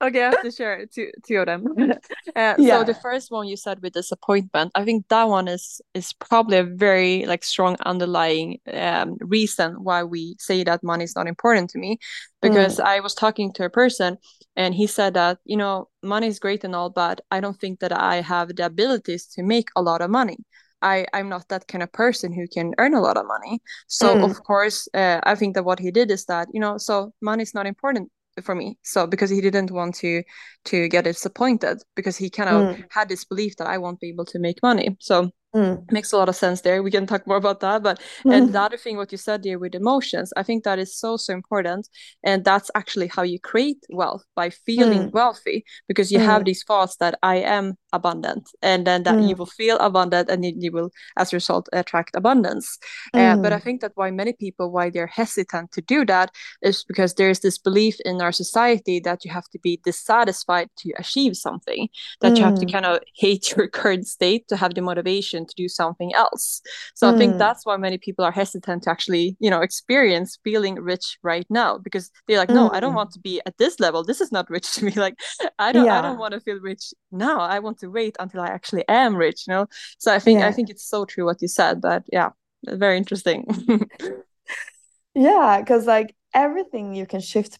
Okay, 0.00 0.22
I 0.22 0.30
have 0.30 0.42
to 0.42 0.50
share 0.50 0.86
two 0.86 1.10
two 1.26 1.36
of 1.38 1.46
them. 1.46 1.66
Uh, 2.36 2.54
yeah. 2.58 2.78
So 2.80 2.84
the 2.84 2.94
first 2.94 3.30
one 3.30 3.46
you 3.46 3.56
said 3.56 3.80
with 3.80 3.92
disappointment, 3.92 4.72
I 4.74 4.84
think 4.84 5.06
that 5.08 5.28
one 5.28 5.46
is 5.46 5.80
is 5.94 6.12
probably 6.14 6.58
a 6.58 6.64
very 6.64 7.26
like 7.26 7.44
strong 7.44 7.76
underlying 7.84 8.58
um, 8.72 9.16
reason 9.20 9.74
why 9.84 10.02
we 10.02 10.36
say 10.40 10.64
that 10.64 10.82
money 10.82 11.04
is 11.04 11.14
not 11.14 11.28
important 11.28 11.70
to 11.70 11.78
me. 11.78 11.98
Because 12.42 12.78
mm. 12.78 12.84
I 12.84 13.00
was 13.00 13.14
talking 13.14 13.52
to 13.54 13.64
a 13.64 13.70
person 13.70 14.18
and 14.56 14.74
he 14.74 14.86
said 14.86 15.14
that 15.14 15.38
you 15.44 15.56
know 15.56 15.88
money 16.02 16.26
is 16.26 16.38
great 16.38 16.64
and 16.64 16.74
all, 16.74 16.90
but 16.90 17.20
I 17.30 17.40
don't 17.40 17.58
think 17.58 17.80
that 17.80 17.92
I 17.92 18.20
have 18.20 18.54
the 18.54 18.66
abilities 18.66 19.26
to 19.34 19.42
make 19.42 19.68
a 19.76 19.82
lot 19.82 20.00
of 20.00 20.10
money. 20.10 20.38
I 20.82 21.06
I'm 21.12 21.28
not 21.28 21.48
that 21.48 21.66
kind 21.66 21.82
of 21.82 21.92
person 21.92 22.32
who 22.32 22.46
can 22.46 22.74
earn 22.78 22.94
a 22.94 23.00
lot 23.00 23.16
of 23.16 23.26
money. 23.26 23.60
So 23.88 24.14
mm. 24.14 24.30
of 24.30 24.42
course, 24.44 24.88
uh, 24.94 25.20
I 25.24 25.34
think 25.34 25.54
that 25.54 25.64
what 25.64 25.78
he 25.78 25.90
did 25.90 26.10
is 26.10 26.24
that 26.26 26.48
you 26.52 26.60
know, 26.60 26.78
so 26.78 27.12
money 27.20 27.42
is 27.42 27.54
not 27.54 27.66
important 27.66 28.10
for 28.42 28.54
me. 28.54 28.78
So 28.82 29.06
because 29.06 29.30
he 29.30 29.40
didn't 29.40 29.70
want 29.70 29.94
to 29.96 30.22
to 30.66 30.88
get 30.88 31.04
disappointed 31.04 31.82
because 31.94 32.16
he 32.16 32.30
kind 32.30 32.50
of 32.50 32.76
mm. 32.76 32.84
had 32.90 33.08
this 33.08 33.24
belief 33.24 33.56
that 33.56 33.66
I 33.66 33.78
won't 33.78 34.00
be 34.00 34.10
able 34.10 34.26
to 34.26 34.38
make 34.38 34.62
money. 34.62 34.96
So 35.00 35.30
Mm. 35.54 35.90
Makes 35.92 36.12
a 36.12 36.16
lot 36.16 36.28
of 36.28 36.34
sense 36.34 36.62
there. 36.62 36.82
We 36.82 36.90
can 36.90 37.06
talk 37.06 37.26
more 37.26 37.36
about 37.36 37.60
that. 37.60 37.82
But 37.82 38.00
mm. 38.24 38.34
and 38.34 38.52
the 38.52 38.60
other 38.60 38.76
thing, 38.76 38.96
what 38.96 39.12
you 39.12 39.18
said 39.18 39.42
there 39.42 39.58
with 39.58 39.74
emotions, 39.74 40.32
I 40.36 40.42
think 40.42 40.64
that 40.64 40.80
is 40.80 40.96
so 40.98 41.16
so 41.16 41.32
important, 41.32 41.88
and 42.24 42.44
that's 42.44 42.70
actually 42.74 43.06
how 43.06 43.22
you 43.22 43.38
create 43.38 43.78
wealth 43.90 44.24
by 44.34 44.50
feeling 44.50 45.10
mm. 45.10 45.12
wealthy 45.12 45.64
because 45.86 46.10
you 46.10 46.18
have 46.18 46.42
mm. 46.42 46.46
these 46.46 46.64
thoughts 46.64 46.96
that 46.96 47.18
I 47.22 47.36
am 47.36 47.74
abundant, 47.94 48.50
and 48.62 48.86
then 48.86 49.02
that 49.04 49.20
you 49.22 49.34
mm. 49.34 49.38
will 49.38 49.54
feel 49.60 49.78
abundant, 49.78 50.28
and 50.28 50.44
you 50.44 50.72
will, 50.72 50.90
as 51.16 51.32
a 51.32 51.36
result, 51.36 51.68
attract 51.72 52.14
abundance. 52.14 52.78
Uh, 53.14 53.36
but 53.36 53.52
I 53.52 53.58
mm. 53.58 53.62
think 53.62 53.80
that 53.80 53.92
why 53.94 54.10
many 54.10 54.32
people 54.32 54.70
why 54.70 54.90
they're 54.90 55.06
hesitant 55.06 55.72
to 55.72 55.80
do 55.80 56.04
that 56.06 56.30
is 56.62 56.84
because 56.84 57.14
there's 57.14 57.40
this 57.40 57.58
belief 57.58 57.96
in 58.04 58.20
our 58.20 58.32
society 58.32 59.00
that 59.00 59.24
you 59.24 59.30
have 59.30 59.48
to 59.50 59.58
be 59.58 59.80
dissatisfied 59.84 60.68
to 60.78 60.92
achieve 60.98 61.36
something, 61.36 61.88
that 62.20 62.36
you 62.36 62.44
have 62.44 62.58
to 62.58 62.66
kind 62.66 62.86
of 62.86 63.00
hate 63.16 63.44
your 63.56 63.68
current 63.68 64.06
state 64.06 64.48
to 64.48 64.56
have 64.56 64.74
the 64.74 64.82
motivation 64.82 65.46
to 65.46 65.54
do 65.56 65.68
something 65.68 66.14
else 66.14 66.60
so 66.94 67.06
mm. 67.06 67.14
i 67.14 67.18
think 67.18 67.32
hmm. 67.32 67.38
that's 67.38 67.64
why 67.66 67.76
many 67.76 67.98
people 67.98 68.24
are 68.24 68.32
hesitant 68.32 68.82
to 68.82 68.90
actually 68.90 69.36
you 69.40 69.50
know 69.50 69.60
experience 69.60 70.38
feeling 70.44 70.74
rich 70.76 71.18
right 71.22 71.46
now 71.50 71.78
because 71.78 72.10
they're 72.26 72.38
like 72.38 72.48
no 72.48 72.68
mm. 72.68 72.74
i 72.74 72.80
don't 72.80 72.90
hmm. 72.90 72.96
want 72.96 73.10
to 73.10 73.20
be 73.20 73.40
at 73.46 73.56
this 73.58 73.80
level 73.80 74.02
this 74.04 74.20
is 74.20 74.32
not 74.32 74.48
rich 74.50 74.72
to 74.74 74.84
me 74.84 74.92
like 75.06 75.14
i 75.58 75.72
don't 75.72 75.86
yeah. 75.86 75.98
i 75.98 76.02
don't 76.02 76.18
want 76.18 76.32
to 76.32 76.40
feel 76.40 76.60
rich 76.60 76.92
now 77.12 77.40
i 77.40 77.58
want 77.58 77.78
to 77.78 77.83
wait 77.90 78.16
until 78.18 78.40
i 78.40 78.48
actually 78.48 78.86
am 78.88 79.16
rich 79.16 79.44
you 79.46 79.54
know 79.54 79.66
so 79.98 80.12
i 80.12 80.18
think 80.18 80.40
yeah. 80.40 80.48
i 80.48 80.52
think 80.52 80.70
it's 80.70 80.84
so 80.84 81.04
true 81.04 81.24
what 81.24 81.40
you 81.40 81.48
said 81.48 81.80
but 81.80 82.02
yeah 82.12 82.30
very 82.64 82.96
interesting 82.96 83.46
yeah 85.14 85.60
because 85.60 85.86
like 85.86 86.14
everything 86.32 86.94
you 86.94 87.06
can 87.06 87.20
shift 87.20 87.58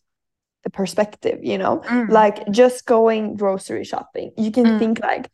the 0.64 0.70
perspective 0.70 1.38
you 1.42 1.58
know 1.58 1.80
mm. 1.86 2.08
like 2.08 2.50
just 2.50 2.86
going 2.86 3.36
grocery 3.36 3.84
shopping 3.84 4.32
you 4.36 4.50
can 4.50 4.64
mm. 4.64 4.78
think 4.78 4.98
like 5.00 5.30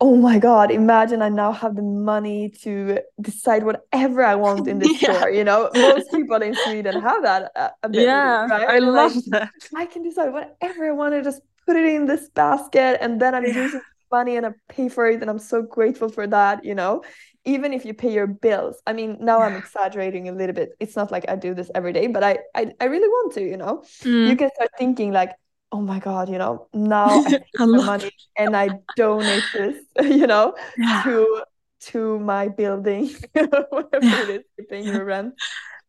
oh 0.00 0.14
my 0.14 0.38
god 0.38 0.70
imagine 0.70 1.22
i 1.22 1.28
now 1.28 1.50
have 1.50 1.74
the 1.74 1.82
money 1.82 2.50
to 2.50 2.98
decide 3.20 3.64
whatever 3.64 4.22
i 4.22 4.34
want 4.34 4.68
in 4.68 4.78
the 4.82 4.96
yeah. 5.00 5.12
store 5.12 5.30
you 5.30 5.42
know 5.42 5.70
most 5.74 6.10
people 6.12 6.36
in 6.36 6.54
sweden 6.64 7.00
have 7.00 7.22
that 7.22 7.50
uh, 7.56 7.70
yeah 7.90 8.46
right? 8.46 8.68
i 8.68 8.78
love 8.78 9.14
like, 9.16 9.24
that 9.28 9.50
i 9.74 9.86
can 9.86 10.02
decide 10.02 10.32
whatever 10.32 10.86
i 10.86 10.92
want 10.92 11.14
to 11.14 11.22
just 11.22 11.40
put 11.66 11.76
it 11.76 11.86
in 11.86 12.06
this 12.06 12.28
basket 12.28 12.98
and 13.00 13.20
then 13.20 13.34
i'm 13.34 13.44
yeah. 13.44 13.62
using 13.64 13.80
money 14.10 14.36
and 14.36 14.46
I 14.46 14.50
pay 14.68 14.88
for 14.88 15.06
it 15.06 15.20
and 15.20 15.30
I'm 15.30 15.38
so 15.38 15.62
grateful 15.62 16.08
for 16.08 16.26
that, 16.26 16.64
you 16.64 16.74
know. 16.74 17.02
Even 17.44 17.72
if 17.72 17.84
you 17.84 17.94
pay 17.94 18.12
your 18.12 18.26
bills. 18.26 18.82
I 18.86 18.92
mean, 18.92 19.16
now 19.20 19.40
I'm 19.40 19.56
exaggerating 19.62 20.28
a 20.28 20.32
little 20.32 20.54
bit. 20.54 20.70
It's 20.80 20.96
not 20.96 21.10
like 21.10 21.24
I 21.28 21.36
do 21.36 21.54
this 21.54 21.70
every 21.74 21.92
day, 21.92 22.06
but 22.06 22.22
I 22.22 22.38
I, 22.54 22.72
I 22.80 22.84
really 22.84 23.08
want 23.08 23.34
to, 23.34 23.42
you 23.42 23.56
know. 23.56 23.84
Mm. 24.02 24.28
You 24.28 24.36
can 24.36 24.50
start 24.54 24.70
thinking 24.78 25.12
like, 25.12 25.32
oh 25.72 25.80
my 25.80 25.98
god, 25.98 26.28
you 26.28 26.38
know, 26.38 26.68
now 26.72 27.24
I 27.58 27.66
my 27.66 27.84
money 27.84 28.10
and 28.36 28.56
I 28.56 28.70
donate 28.96 29.44
this, 29.52 29.76
you 30.00 30.26
know, 30.26 30.54
yeah. 30.76 31.02
to 31.04 31.42
to 31.80 32.18
my 32.18 32.48
building, 32.48 33.10
whatever 33.32 34.06
yeah. 34.06 34.22
it 34.22 34.30
is, 34.30 34.42
you're 34.56 34.66
paying 34.66 34.86
your 34.86 35.04
rent, 35.04 35.34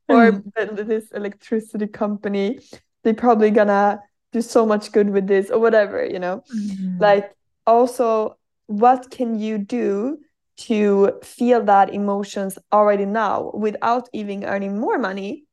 or 0.08 0.32
mm. 0.32 0.88
this 0.88 1.12
electricity 1.12 1.88
company. 1.88 2.60
They're 3.04 3.14
probably 3.14 3.52
gonna 3.52 4.02
do 4.32 4.42
so 4.42 4.66
much 4.66 4.92
good 4.92 5.10
with 5.10 5.28
this 5.28 5.50
or 5.50 5.60
whatever, 5.60 6.06
you 6.06 6.20
know. 6.20 6.44
Mm. 6.56 7.00
Like 7.00 7.32
also, 7.70 8.38
what 8.66 9.12
can 9.12 9.40
you 9.40 9.58
do 9.58 10.18
to 10.68 11.14
feel 11.24 11.64
that 11.64 11.94
emotions 11.94 12.58
already 12.74 13.06
now 13.06 13.52
without 13.54 14.10
even 14.14 14.44
earning 14.44 14.80
more 14.80 14.98
money? 14.98 15.46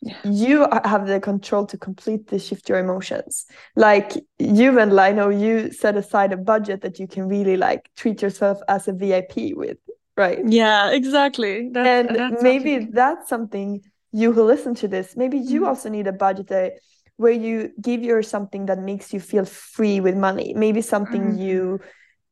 Yeah. 0.00 0.16
You 0.24 0.66
have 0.84 1.06
the 1.06 1.18
control 1.18 1.66
to 1.66 1.78
completely 1.78 2.38
shift 2.38 2.68
your 2.68 2.78
emotions. 2.78 3.46
Like 3.74 4.12
you 4.38 4.78
and 4.78 4.98
I 5.00 5.12
know 5.12 5.30
you 5.30 5.72
set 5.72 5.96
aside 5.96 6.32
a 6.32 6.36
budget 6.36 6.82
that 6.82 6.98
you 6.98 7.06
can 7.08 7.28
really 7.28 7.56
like 7.56 7.90
treat 7.96 8.22
yourself 8.22 8.58
as 8.68 8.86
a 8.88 8.92
VIP 8.92 9.56
with 9.56 9.78
right 10.16 10.40
yeah 10.46 10.90
exactly 10.90 11.70
that's, 11.72 11.88
and 11.88 12.16
that's 12.16 12.42
maybe 12.42 12.74
something. 12.74 12.90
that's 12.92 13.28
something 13.28 13.80
you 14.12 14.32
who 14.32 14.44
listen 14.44 14.74
to 14.76 14.88
this 14.88 15.16
maybe 15.16 15.38
you 15.38 15.60
mm-hmm. 15.60 15.68
also 15.68 15.88
need 15.88 16.06
a 16.06 16.12
budget 16.12 16.46
day 16.46 16.72
where 17.16 17.32
you 17.32 17.72
give 17.80 18.02
your 18.02 18.22
something 18.22 18.66
that 18.66 18.78
makes 18.78 19.12
you 19.12 19.20
feel 19.20 19.44
free 19.44 20.00
with 20.00 20.16
money 20.16 20.52
maybe 20.54 20.80
something 20.80 21.22
mm-hmm. 21.22 21.42
you 21.42 21.80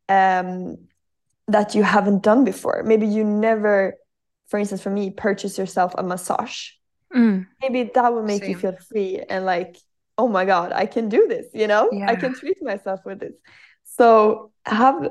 um 0.09 0.77
that 1.49 1.75
you 1.75 1.83
haven't 1.83 2.23
done 2.23 2.45
before 2.45 2.83
maybe 2.85 3.07
you 3.07 3.25
never 3.25 3.95
for 4.49 4.59
instance 4.59 4.83
for 4.83 4.91
me 4.91 5.11
purchase 5.11 5.57
yourself 5.59 5.95
a 5.99 6.03
massage 6.03 6.71
mm. 7.15 7.47
maybe 7.61 7.91
that 7.95 8.13
will 8.13 8.23
make 8.23 8.43
Same. 8.43 8.51
you 8.51 8.57
feel 8.57 8.77
free 8.89 9.21
and 9.29 9.45
like 9.45 9.77
oh 10.19 10.29
my 10.29 10.45
god 10.45 10.73
i 10.73 10.87
can 10.87 11.09
do 11.09 11.27
this 11.29 11.47
you 11.55 11.67
know 11.67 11.89
yeah. 11.93 12.11
i 12.11 12.17
can 12.17 12.35
treat 12.35 12.63
myself 12.63 13.01
with 13.05 13.21
this 13.21 13.35
so 13.85 14.51
have 14.67 15.09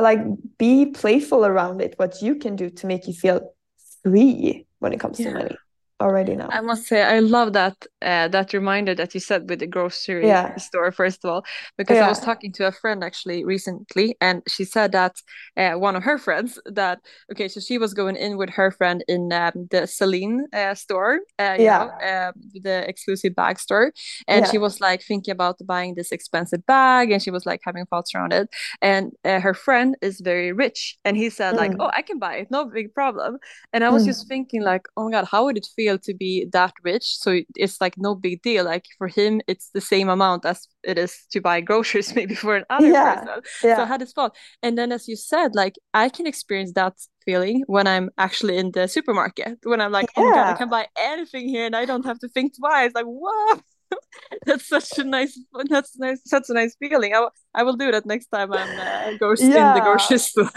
like 0.00 0.20
be 0.58 0.86
playful 0.86 1.44
around 1.44 1.80
it 1.80 1.94
what 1.96 2.22
you 2.22 2.36
can 2.36 2.56
do 2.56 2.70
to 2.70 2.86
make 2.86 3.06
you 3.06 3.12
feel 3.12 3.54
free 4.02 4.66
when 4.78 4.92
it 4.92 5.00
comes 5.00 5.18
yeah. 5.20 5.28
to 5.28 5.34
money 5.34 5.56
already 6.02 6.34
now. 6.36 6.48
I 6.50 6.60
must 6.60 6.84
say, 6.86 7.02
I 7.02 7.20
love 7.20 7.52
that 7.54 7.76
uh, 8.02 8.28
that 8.28 8.52
reminder 8.52 8.94
that 8.94 9.14
you 9.14 9.20
said 9.20 9.48
with 9.48 9.60
the 9.60 9.66
grocery 9.66 10.26
yeah. 10.26 10.56
store. 10.56 10.90
First 10.92 11.24
of 11.24 11.30
all, 11.30 11.44
because 11.78 11.96
yeah. 11.96 12.06
I 12.06 12.08
was 12.08 12.20
talking 12.20 12.52
to 12.54 12.66
a 12.66 12.72
friend 12.72 13.02
actually 13.04 13.44
recently, 13.44 14.16
and 14.20 14.42
she 14.48 14.64
said 14.64 14.92
that 14.92 15.14
uh, 15.56 15.72
one 15.72 15.96
of 15.96 16.02
her 16.02 16.18
friends 16.18 16.58
that 16.66 16.98
okay, 17.30 17.48
so 17.48 17.60
she 17.60 17.78
was 17.78 17.94
going 17.94 18.16
in 18.16 18.36
with 18.36 18.50
her 18.50 18.70
friend 18.70 19.04
in 19.08 19.32
um, 19.32 19.68
the 19.70 19.86
Celine 19.86 20.46
uh, 20.52 20.74
store, 20.74 21.20
uh, 21.38 21.56
yeah, 21.58 21.90
know, 22.00 22.28
um, 22.28 22.32
the 22.62 22.88
exclusive 22.88 23.34
bag 23.34 23.58
store, 23.58 23.92
and 24.26 24.44
yeah. 24.44 24.50
she 24.50 24.58
was 24.58 24.80
like 24.80 25.02
thinking 25.02 25.32
about 25.32 25.56
buying 25.64 25.94
this 25.94 26.12
expensive 26.12 26.66
bag, 26.66 27.10
and 27.12 27.22
she 27.22 27.30
was 27.30 27.46
like 27.46 27.60
having 27.64 27.86
thoughts 27.86 28.14
around 28.14 28.32
it, 28.32 28.48
and 28.80 29.12
uh, 29.24 29.40
her 29.40 29.54
friend 29.54 29.96
is 30.02 30.20
very 30.20 30.52
rich, 30.52 30.98
and 31.04 31.16
he 31.16 31.30
said 31.30 31.54
mm. 31.54 31.58
like, 31.58 31.72
oh, 31.78 31.90
I 31.92 32.02
can 32.02 32.18
buy 32.18 32.36
it, 32.36 32.50
no 32.50 32.64
big 32.64 32.92
problem, 32.94 33.38
and 33.72 33.84
I 33.84 33.90
was 33.90 34.02
mm. 34.02 34.06
just 34.06 34.28
thinking 34.28 34.62
like, 34.62 34.86
oh 34.96 35.04
my 35.04 35.12
god, 35.12 35.28
how 35.30 35.44
would 35.44 35.56
it 35.56 35.68
feel? 35.76 35.91
Feel 35.92 35.98
to 35.98 36.14
be 36.14 36.46
that 36.52 36.72
rich 36.82 37.18
so 37.18 37.40
it's 37.56 37.80
like 37.80 37.94
no 37.96 38.14
big 38.14 38.42
deal. 38.42 38.64
Like 38.64 38.86
for 38.98 39.08
him 39.08 39.40
it's 39.46 39.70
the 39.74 39.80
same 39.80 40.08
amount 40.08 40.44
as 40.44 40.68
it 40.82 40.98
is 40.98 41.26
to 41.30 41.40
buy 41.40 41.60
groceries 41.60 42.14
maybe 42.18 42.34
for 42.34 42.56
another 42.56 42.88
yeah, 42.88 43.14
person. 43.16 43.42
Yeah. 43.64 43.76
so 43.76 43.82
i 43.82 43.86
had 43.86 44.00
this 44.00 44.12
thought 44.12 44.34
and 44.62 44.76
then 44.76 44.92
as 44.92 45.08
you 45.08 45.16
said 45.16 45.54
like 45.54 45.74
i 45.94 46.08
can 46.08 46.26
experience 46.26 46.72
that 46.72 46.94
feeling 47.24 47.62
when 47.66 47.86
i'm 47.86 48.10
actually 48.18 48.56
in 48.56 48.72
the 48.72 48.88
supermarket 48.88 49.58
when 49.64 49.80
i'm 49.80 49.92
like 49.92 50.08
yeah. 50.16 50.22
oh 50.22 50.28
my 50.28 50.34
god 50.36 50.54
i 50.54 50.56
can 50.56 50.68
buy 50.68 50.86
anything 50.98 51.48
here 51.48 51.66
and 51.66 51.76
i 51.76 51.84
don't 51.84 52.04
have 52.04 52.18
to 52.18 52.28
think 52.28 52.56
twice. 52.56 52.92
Like 52.94 53.06
what? 53.06 53.60
That's 54.46 54.68
such 54.68 54.98
a 54.98 55.04
nice 55.04 55.38
that's 55.68 55.98
nice 55.98 56.20
such 56.24 56.46
a 56.48 56.54
nice 56.54 56.74
feeling. 56.80 57.12
I, 57.14 57.28
I 57.54 57.62
will 57.62 57.76
do 57.76 57.92
that 57.92 58.06
next 58.06 58.28
time 58.28 58.50
i'm 58.52 58.80
uh, 58.80 59.18
go 59.18 59.34
yeah. 59.38 59.68
in 59.68 59.74
the 59.78 59.84
grocery 59.84 60.18
store 60.30 60.50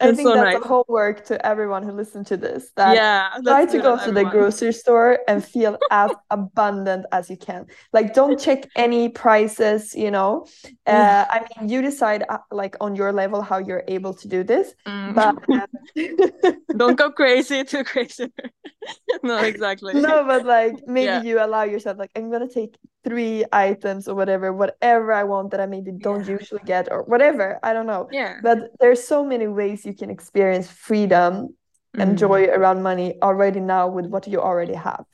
I 0.00 0.06
think 0.14 0.26
so 0.26 0.34
that's 0.34 0.54
nice. 0.54 0.64
a 0.64 0.68
homework 0.68 1.24
to 1.26 1.46
everyone 1.46 1.82
who 1.82 1.92
listens 1.92 2.28
to 2.28 2.36
this. 2.36 2.70
That 2.76 2.96
yeah, 2.96 3.28
try 3.44 3.66
to 3.66 3.78
go 3.78 3.96
to 3.96 4.02
everyone. 4.02 4.24
the 4.24 4.30
grocery 4.30 4.72
store 4.72 5.18
and 5.28 5.44
feel 5.44 5.78
as 5.90 6.10
abundant 6.30 7.06
as 7.12 7.28
you 7.28 7.36
can. 7.36 7.66
Like, 7.92 8.14
don't 8.14 8.38
check 8.38 8.68
any 8.76 9.08
prices. 9.08 9.94
You 9.94 10.10
know, 10.10 10.46
uh, 10.86 11.24
I 11.28 11.46
mean, 11.60 11.68
you 11.68 11.82
decide 11.82 12.24
uh, 12.28 12.38
like 12.50 12.76
on 12.80 12.96
your 12.96 13.12
level 13.12 13.42
how 13.42 13.58
you're 13.58 13.84
able 13.88 14.14
to 14.14 14.28
do 14.28 14.42
this, 14.42 14.74
mm. 14.86 15.14
but 15.14 15.36
um... 16.46 16.56
don't 16.76 16.96
go 16.96 17.10
crazy 17.10 17.64
too 17.64 17.84
crazy. 17.84 18.32
no, 19.22 19.38
exactly. 19.38 19.94
No, 19.94 20.24
but 20.24 20.46
like 20.46 20.86
maybe 20.86 21.06
yeah. 21.06 21.22
you 21.22 21.44
allow 21.44 21.64
yourself 21.64 21.98
like 21.98 22.10
I'm 22.16 22.30
gonna 22.30 22.48
take 22.48 22.76
three 23.04 23.44
items 23.52 24.08
or 24.08 24.14
whatever, 24.14 24.52
whatever 24.52 25.12
I 25.12 25.24
want 25.24 25.50
that 25.50 25.60
I 25.60 25.66
maybe 25.66 25.92
don't 25.92 26.24
yeah. 26.24 26.32
usually 26.32 26.62
get 26.64 26.88
or 26.90 27.02
whatever. 27.02 27.58
I 27.62 27.72
don't 27.72 27.86
know. 27.86 28.08
Yeah. 28.12 28.38
But 28.42 28.70
there's 28.80 29.02
so 29.02 29.24
many 29.24 29.48
ways 29.48 29.84
you 29.84 29.94
can 29.94 30.10
experience 30.10 30.68
freedom 30.68 31.56
and 31.98 32.16
joy 32.16 32.46
around 32.46 32.82
money 32.82 33.16
already 33.22 33.60
now 33.60 33.88
with 33.88 34.06
what 34.06 34.26
you 34.26 34.40
already 34.40 34.74
have 34.74 35.04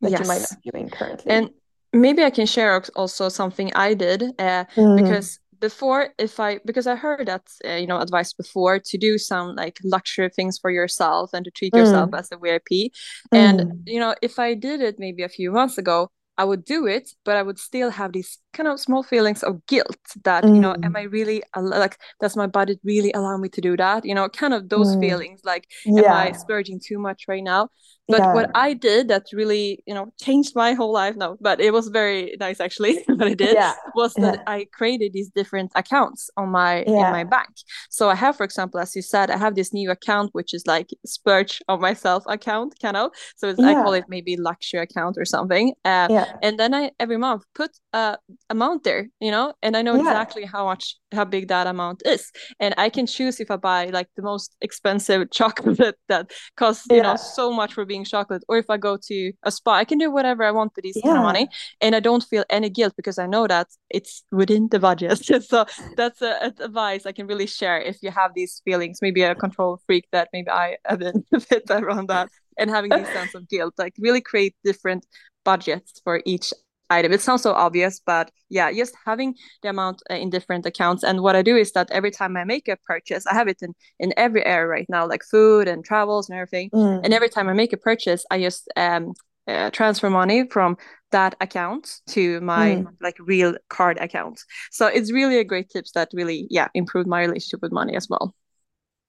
that 0.00 0.10
yes. 0.10 0.20
you 0.20 0.26
might 0.26 0.40
not 0.40 0.62
be 0.62 0.70
doing 0.70 0.88
currently. 0.90 1.30
And 1.30 1.50
maybe 1.92 2.22
I 2.22 2.30
can 2.30 2.46
share 2.46 2.82
also 2.94 3.28
something 3.28 3.72
I 3.74 3.94
did 3.94 4.22
uh, 4.38 4.64
mm. 4.76 4.96
because 4.96 5.38
before 5.60 6.08
if 6.18 6.40
i 6.40 6.58
because 6.64 6.86
i 6.86 6.96
heard 6.96 7.28
that 7.28 7.42
uh, 7.66 7.74
you 7.74 7.86
know 7.86 8.00
advice 8.00 8.32
before 8.32 8.78
to 8.78 8.96
do 8.96 9.18
some 9.18 9.54
like 9.54 9.76
luxury 9.84 10.30
things 10.30 10.58
for 10.58 10.70
yourself 10.70 11.30
and 11.34 11.44
to 11.44 11.50
treat 11.50 11.72
mm. 11.74 11.78
yourself 11.78 12.10
as 12.14 12.30
a 12.32 12.38
vip 12.38 12.64
mm. 12.70 12.90
and 13.30 13.82
you 13.84 14.00
know 14.00 14.14
if 14.22 14.38
i 14.38 14.54
did 14.54 14.80
it 14.80 14.98
maybe 14.98 15.22
a 15.22 15.28
few 15.28 15.52
months 15.52 15.76
ago 15.76 16.10
I 16.40 16.44
would 16.44 16.64
do 16.64 16.86
it, 16.86 17.10
but 17.26 17.36
I 17.36 17.42
would 17.42 17.58
still 17.58 17.90
have 17.90 18.14
these 18.14 18.38
kind 18.54 18.66
of 18.66 18.80
small 18.80 19.02
feelings 19.02 19.42
of 19.42 19.66
guilt 19.66 19.98
that, 20.24 20.42
mm. 20.42 20.54
you 20.54 20.60
know, 20.62 20.72
am 20.72 20.94
mm. 20.94 20.96
I 20.96 21.02
really 21.02 21.42
like, 21.54 21.98
does 22.18 22.34
my 22.34 22.46
body 22.46 22.80
really 22.82 23.12
allow 23.12 23.36
me 23.36 23.50
to 23.50 23.60
do 23.60 23.76
that? 23.76 24.06
You 24.06 24.14
know, 24.14 24.26
kind 24.30 24.54
of 24.54 24.70
those 24.70 24.96
mm. 24.96 25.00
feelings 25.00 25.42
like, 25.44 25.68
yeah. 25.84 26.04
am 26.04 26.28
I 26.28 26.32
splurging 26.32 26.80
too 26.82 26.98
much 26.98 27.24
right 27.28 27.44
now? 27.44 27.68
But 28.10 28.20
yeah. 28.20 28.34
what 28.34 28.50
I 28.54 28.74
did 28.74 29.08
that 29.08 29.26
really, 29.32 29.82
you 29.86 29.94
know, 29.94 30.12
changed 30.20 30.54
my 30.54 30.72
whole 30.72 30.92
life. 30.92 31.16
No, 31.16 31.36
but 31.40 31.60
it 31.60 31.72
was 31.72 31.88
very 31.88 32.36
nice 32.38 32.60
actually. 32.60 33.02
what 33.06 33.26
I 33.26 33.34
did 33.34 33.54
yeah. 33.54 33.74
was 33.94 34.14
that 34.14 34.36
yeah. 34.36 34.52
I 34.54 34.66
created 34.72 35.12
these 35.12 35.30
different 35.30 35.72
accounts 35.74 36.30
on 36.36 36.50
my 36.50 36.82
in 36.82 36.94
my 36.94 37.24
bank. 37.24 37.50
So 37.90 38.08
I 38.08 38.14
have, 38.14 38.36
for 38.36 38.44
example, 38.44 38.80
as 38.80 38.94
you 38.94 39.02
said, 39.02 39.30
I 39.30 39.36
have 39.36 39.54
this 39.54 39.72
new 39.72 39.90
account 39.90 40.30
which 40.32 40.54
is 40.54 40.66
like 40.66 40.90
splurge 41.06 41.62
on 41.68 41.80
myself 41.80 42.24
account, 42.26 42.74
kind 42.80 42.96
of. 42.96 43.10
So 43.36 43.50
I 43.50 43.74
call 43.74 43.94
it 43.94 44.04
maybe 44.08 44.36
luxury 44.36 44.80
account 44.80 45.16
or 45.18 45.24
something. 45.24 45.74
Uh, 45.84 46.08
yeah. 46.10 46.32
And 46.42 46.58
then 46.58 46.74
I 46.74 46.90
every 46.98 47.16
month 47.16 47.44
put 47.54 47.70
a 47.92 48.18
amount 48.48 48.84
there, 48.84 49.08
you 49.20 49.30
know, 49.30 49.54
and 49.62 49.76
I 49.76 49.82
know 49.82 49.96
exactly 49.96 50.44
how 50.44 50.64
much 50.64 50.99
how 51.12 51.24
big 51.24 51.48
that 51.48 51.66
amount 51.66 52.02
is, 52.06 52.30
and 52.58 52.74
I 52.78 52.88
can 52.88 53.06
choose 53.06 53.40
if 53.40 53.50
I 53.50 53.56
buy 53.56 53.86
like 53.86 54.08
the 54.16 54.22
most 54.22 54.56
expensive 54.60 55.30
chocolate 55.40 55.96
that 56.08 56.30
costs 56.56 56.86
you 56.90 57.02
know 57.02 57.16
so 57.16 57.52
much 57.52 57.72
for 57.74 57.84
being 57.84 58.04
chocolate 58.04 58.42
or 58.48 58.58
if 58.58 58.68
i 58.68 58.76
go 58.76 58.96
to 58.96 59.32
a 59.44 59.50
spa 59.50 59.72
i 59.74 59.84
can 59.84 59.98
do 59.98 60.10
whatever 60.10 60.42
i 60.44 60.50
want 60.50 60.72
with 60.74 60.84
this 60.84 60.96
yeah. 60.96 61.02
kind 61.02 61.18
of 61.18 61.24
money 61.24 61.48
and 61.80 61.94
i 61.94 62.00
don't 62.00 62.24
feel 62.24 62.44
any 62.50 62.70
guilt 62.70 62.94
because 62.96 63.18
i 63.18 63.26
know 63.26 63.46
that 63.46 63.66
it's 63.90 64.24
within 64.30 64.68
the 64.70 64.78
budget. 64.78 65.10
So 65.50 65.64
that's 65.96 66.22
a, 66.22 66.32
a, 66.46 66.64
advice 66.64 67.06
i 67.06 67.12
can 67.12 67.26
really 67.26 67.46
share 67.46 67.80
if 67.80 67.96
you 68.02 68.10
have 68.10 68.32
these 68.34 68.60
feelings. 68.64 68.98
Maybe 69.02 69.22
a 69.22 69.34
control 69.34 69.80
freak 69.86 70.06
that 70.12 70.28
maybe 70.32 70.50
i 70.50 70.76
have 70.84 70.98
been 70.98 71.24
a 71.32 71.40
bit 71.40 71.64
around 71.70 72.08
that 72.08 72.28
and 72.58 72.70
having 72.70 72.90
these 72.90 73.08
sense 73.08 73.34
of 73.34 73.48
guilt 73.48 73.74
like 73.78 73.94
really 73.98 74.20
create 74.20 74.54
different 74.64 75.06
budgets 75.44 76.00
for 76.04 76.20
each 76.24 76.52
item. 76.90 77.12
It 77.12 77.20
sounds 77.20 77.42
so 77.42 77.52
obvious, 77.52 78.00
but 78.04 78.30
yeah, 78.48 78.72
just 78.72 78.94
having 79.04 79.34
the 79.62 79.70
amount 79.70 80.02
uh, 80.10 80.14
in 80.14 80.30
different 80.30 80.66
accounts. 80.66 81.02
And 81.02 81.20
what 81.22 81.36
I 81.36 81.42
do 81.42 81.56
is 81.56 81.72
that 81.72 81.90
every 81.90 82.10
time 82.10 82.36
I 82.36 82.44
make 82.44 82.68
a 82.68 82.76
purchase, 82.84 83.26
I 83.26 83.34
have 83.34 83.48
it 83.48 83.62
in 83.62 83.74
in 83.98 84.12
every 84.16 84.44
area 84.44 84.66
right 84.66 84.86
now, 84.88 85.06
like 85.06 85.22
food 85.30 85.68
and 85.68 85.84
travels 85.84 86.28
and 86.28 86.38
everything. 86.38 86.70
Mm. 86.70 87.00
And 87.04 87.14
every 87.14 87.28
time 87.28 87.48
I 87.48 87.52
make 87.52 87.72
a 87.72 87.76
purchase, 87.76 88.24
I 88.30 88.40
just 88.40 88.68
um, 88.76 89.14
uh, 89.46 89.70
transfer 89.70 90.10
money 90.10 90.48
from 90.48 90.76
that 91.12 91.34
account 91.40 92.00
to 92.08 92.40
my 92.40 92.76
mm. 92.76 92.86
like 93.00 93.16
real 93.20 93.54
card 93.68 93.98
account. 93.98 94.40
So 94.70 94.86
it's 94.86 95.12
really 95.12 95.38
a 95.38 95.44
great 95.44 95.70
tips 95.70 95.92
that 95.92 96.10
really 96.12 96.46
yeah 96.50 96.68
improved 96.74 97.08
my 97.08 97.20
relationship 97.20 97.62
with 97.62 97.72
money 97.72 97.96
as 97.96 98.08
well. 98.08 98.34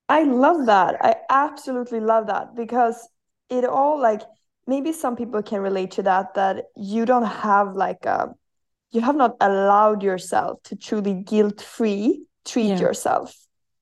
I 0.08 0.24
love 0.24 0.66
that. 0.66 0.96
I 1.00 1.16
absolutely 1.30 2.00
love 2.00 2.26
that 2.26 2.54
because 2.54 3.08
it 3.48 3.64
all 3.64 4.00
like 4.00 4.22
maybe 4.72 4.92
some 4.92 5.16
people 5.16 5.42
can 5.42 5.60
relate 5.60 5.90
to 5.90 6.02
that 6.02 6.32
that 6.34 6.54
you 6.76 7.04
don't 7.04 7.30
have 7.46 7.68
like 7.74 8.06
a 8.06 8.18
you 8.94 9.00
have 9.08 9.16
not 9.16 9.36
allowed 9.40 10.02
yourself 10.02 10.62
to 10.62 10.76
truly 10.76 11.14
guilt 11.32 11.60
free 11.60 12.24
treat 12.50 12.72
yeah. 12.74 12.78
yourself 12.86 13.28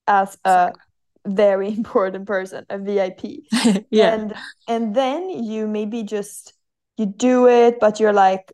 as 0.06 0.38
a 0.44 0.72
very 1.26 1.68
important 1.80 2.26
person 2.26 2.66
a 2.70 2.78
vip 2.78 3.20
yeah 3.90 4.14
and 4.14 4.34
and 4.66 4.94
then 5.00 5.20
you 5.50 5.68
maybe 5.78 6.02
just 6.02 6.54
you 6.98 7.06
do 7.06 7.36
it 7.46 7.78
but 7.84 8.00
you're 8.00 8.18
like 8.26 8.52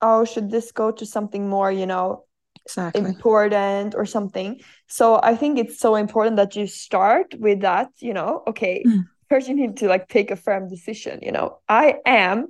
oh 0.00 0.24
should 0.24 0.50
this 0.50 0.72
go 0.72 0.90
to 0.90 1.06
something 1.06 1.48
more 1.48 1.70
you 1.70 1.86
know 1.86 2.24
exactly. 2.64 3.04
important 3.04 3.94
or 3.94 4.06
something 4.16 4.60
so 4.86 5.20
i 5.22 5.34
think 5.40 5.58
it's 5.58 5.78
so 5.78 5.94
important 5.94 6.36
that 6.36 6.56
you 6.56 6.66
start 6.66 7.26
with 7.38 7.60
that 7.60 7.88
you 8.08 8.14
know 8.18 8.42
okay 8.46 8.82
mm. 8.86 9.04
First 9.28 9.48
you 9.48 9.54
need 9.54 9.76
to 9.76 9.88
like 9.88 10.08
take 10.08 10.30
a 10.30 10.36
firm 10.36 10.68
decision 10.68 11.18
you 11.22 11.32
know 11.32 11.58
i 11.68 11.94
am 12.06 12.48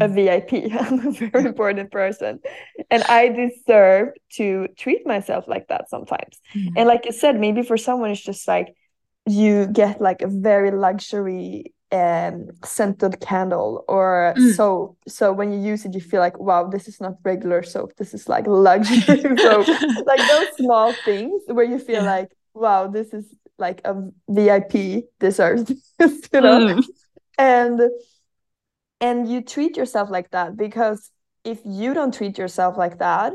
a 0.00 0.08
mm. 0.08 0.14
vip 0.14 0.72
i'm 0.80 1.06
a 1.06 1.10
very 1.10 1.44
important 1.44 1.90
person 1.90 2.38
and 2.90 3.02
i 3.04 3.28
deserve 3.28 4.08
to 4.30 4.66
treat 4.76 5.06
myself 5.06 5.44
like 5.46 5.68
that 5.68 5.88
sometimes 5.90 6.40
mm. 6.54 6.68
and 6.76 6.88
like 6.88 7.04
you 7.04 7.12
said 7.12 7.38
maybe 7.38 7.62
for 7.62 7.76
someone 7.76 8.10
it's 8.10 8.22
just 8.22 8.48
like 8.48 8.74
you 9.26 9.66
get 9.66 10.00
like 10.00 10.22
a 10.22 10.26
very 10.26 10.70
luxury 10.70 11.72
um, 11.92 12.48
scented 12.64 13.20
candle 13.20 13.84
or 13.86 14.34
mm. 14.36 14.54
soap. 14.54 14.98
So 15.06 15.32
when 15.32 15.52
you 15.52 15.60
use 15.60 15.84
it, 15.84 15.94
you 15.94 16.00
feel 16.00 16.20
like, 16.20 16.38
wow, 16.40 16.66
this 16.66 16.88
is 16.88 17.00
not 17.00 17.16
regular 17.22 17.62
soap. 17.62 17.92
This 17.96 18.14
is 18.14 18.28
like 18.28 18.46
luxury 18.46 19.20
soap. 19.38 19.66
Like 20.06 20.26
those 20.28 20.56
small 20.56 20.92
things 21.04 21.42
where 21.46 21.64
you 21.64 21.78
feel 21.78 22.02
yeah. 22.02 22.14
like, 22.14 22.32
wow, 22.54 22.88
this 22.88 23.12
is 23.12 23.26
like 23.62 23.80
a 23.84 23.94
VIP 24.28 25.04
deserves 25.18 25.64
this, 25.64 26.28
you 26.32 26.40
know? 26.42 26.58
Mm. 26.60 26.84
And 27.38 27.80
and 29.00 29.28
you 29.28 29.40
treat 29.40 29.76
yourself 29.76 30.10
like 30.10 30.30
that 30.32 30.56
because 30.56 31.10
if 31.44 31.58
you 31.64 31.94
don't 31.94 32.14
treat 32.14 32.36
yourself 32.36 32.76
like 32.76 32.98
that, 32.98 33.32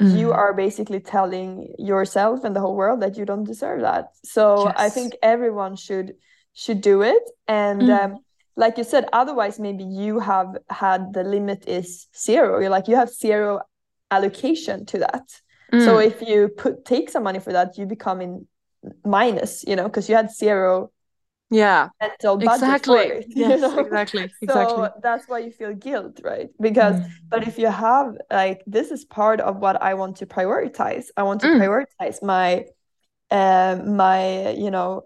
mm. 0.00 0.18
you 0.18 0.32
are 0.32 0.54
basically 0.54 1.00
telling 1.00 1.74
yourself 1.78 2.44
and 2.44 2.56
the 2.56 2.60
whole 2.60 2.76
world 2.76 3.00
that 3.02 3.16
you 3.18 3.24
don't 3.24 3.44
deserve 3.44 3.82
that. 3.82 4.08
So 4.24 4.64
yes. 4.64 4.74
I 4.76 4.88
think 4.88 5.12
everyone 5.22 5.76
should 5.76 6.14
should 6.54 6.80
do 6.80 7.02
it 7.02 7.22
and 7.48 7.82
mm. 7.82 8.04
um, 8.04 8.18
like 8.56 8.78
you 8.78 8.84
said 8.84 9.06
otherwise 9.12 9.58
maybe 9.58 9.84
you 9.84 10.20
have 10.20 10.56
had 10.70 11.12
the 11.12 11.24
limit 11.24 11.66
is 11.66 12.06
zero 12.16 12.60
you're 12.60 12.70
like 12.70 12.86
you 12.86 12.94
have 12.94 13.10
zero 13.10 13.60
allocation 14.12 14.86
to 14.86 14.98
that 14.98 15.26
mm. 15.72 15.84
so 15.84 15.98
if 15.98 16.22
you 16.22 16.48
put 16.48 16.84
take 16.84 17.10
some 17.10 17.24
money 17.24 17.40
for 17.40 17.52
that 17.52 17.76
you 17.76 17.86
become 17.86 18.20
in 18.20 18.46
minus 19.04 19.64
you 19.66 19.76
know 19.76 19.84
because 19.84 20.08
you 20.08 20.14
had 20.14 20.30
zero 20.30 20.90
yeah 21.50 21.88
mental 22.00 22.36
budget 22.36 22.54
exactly 22.54 23.08
for 23.08 23.14
it, 23.14 23.26
yes, 23.36 23.50
you 23.50 23.68
know? 23.68 23.78
exactly 23.78 24.30
exactly 24.42 24.76
so 24.76 24.90
that's 25.02 25.28
why 25.28 25.38
you 25.38 25.50
feel 25.50 25.74
guilt 25.74 26.20
right 26.24 26.48
because 26.60 26.96
mm. 26.96 27.10
but 27.28 27.46
if 27.46 27.58
you 27.58 27.66
have 27.66 28.16
like 28.30 28.62
this 28.66 28.90
is 28.90 29.04
part 29.04 29.40
of 29.40 29.56
what 29.58 29.80
i 29.82 29.94
want 29.94 30.16
to 30.16 30.26
prioritize 30.26 31.06
i 31.16 31.22
want 31.22 31.40
to 31.40 31.46
mm. 31.46 31.60
prioritize 31.60 32.22
my 32.22 32.64
uh, 33.30 33.76
my 33.84 34.50
you 34.50 34.70
know 34.70 35.04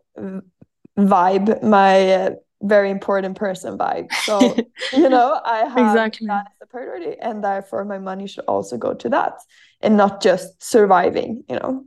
vibe, 0.99 1.63
my 1.63 2.13
uh, 2.13 2.31
very 2.63 2.91
important 2.91 3.37
person 3.37 3.79
vibe. 3.79 4.13
So, 4.25 4.57
you 4.93 5.09
know, 5.09 5.41
I 5.45 5.59
have 5.59 5.95
exactly. 5.95 6.27
that 6.27 6.47
as 6.49 6.63
a 6.63 6.67
priority, 6.67 7.17
and 7.21 7.43
therefore 7.43 7.85
my 7.85 7.99
money 7.99 8.27
should 8.27 8.45
also 8.47 8.77
go 8.77 8.95
to 8.95 9.09
that 9.11 9.39
and 9.81 9.97
not 9.97 10.21
just 10.21 10.63
surviving, 10.63 11.45
you 11.49 11.57
know. 11.57 11.85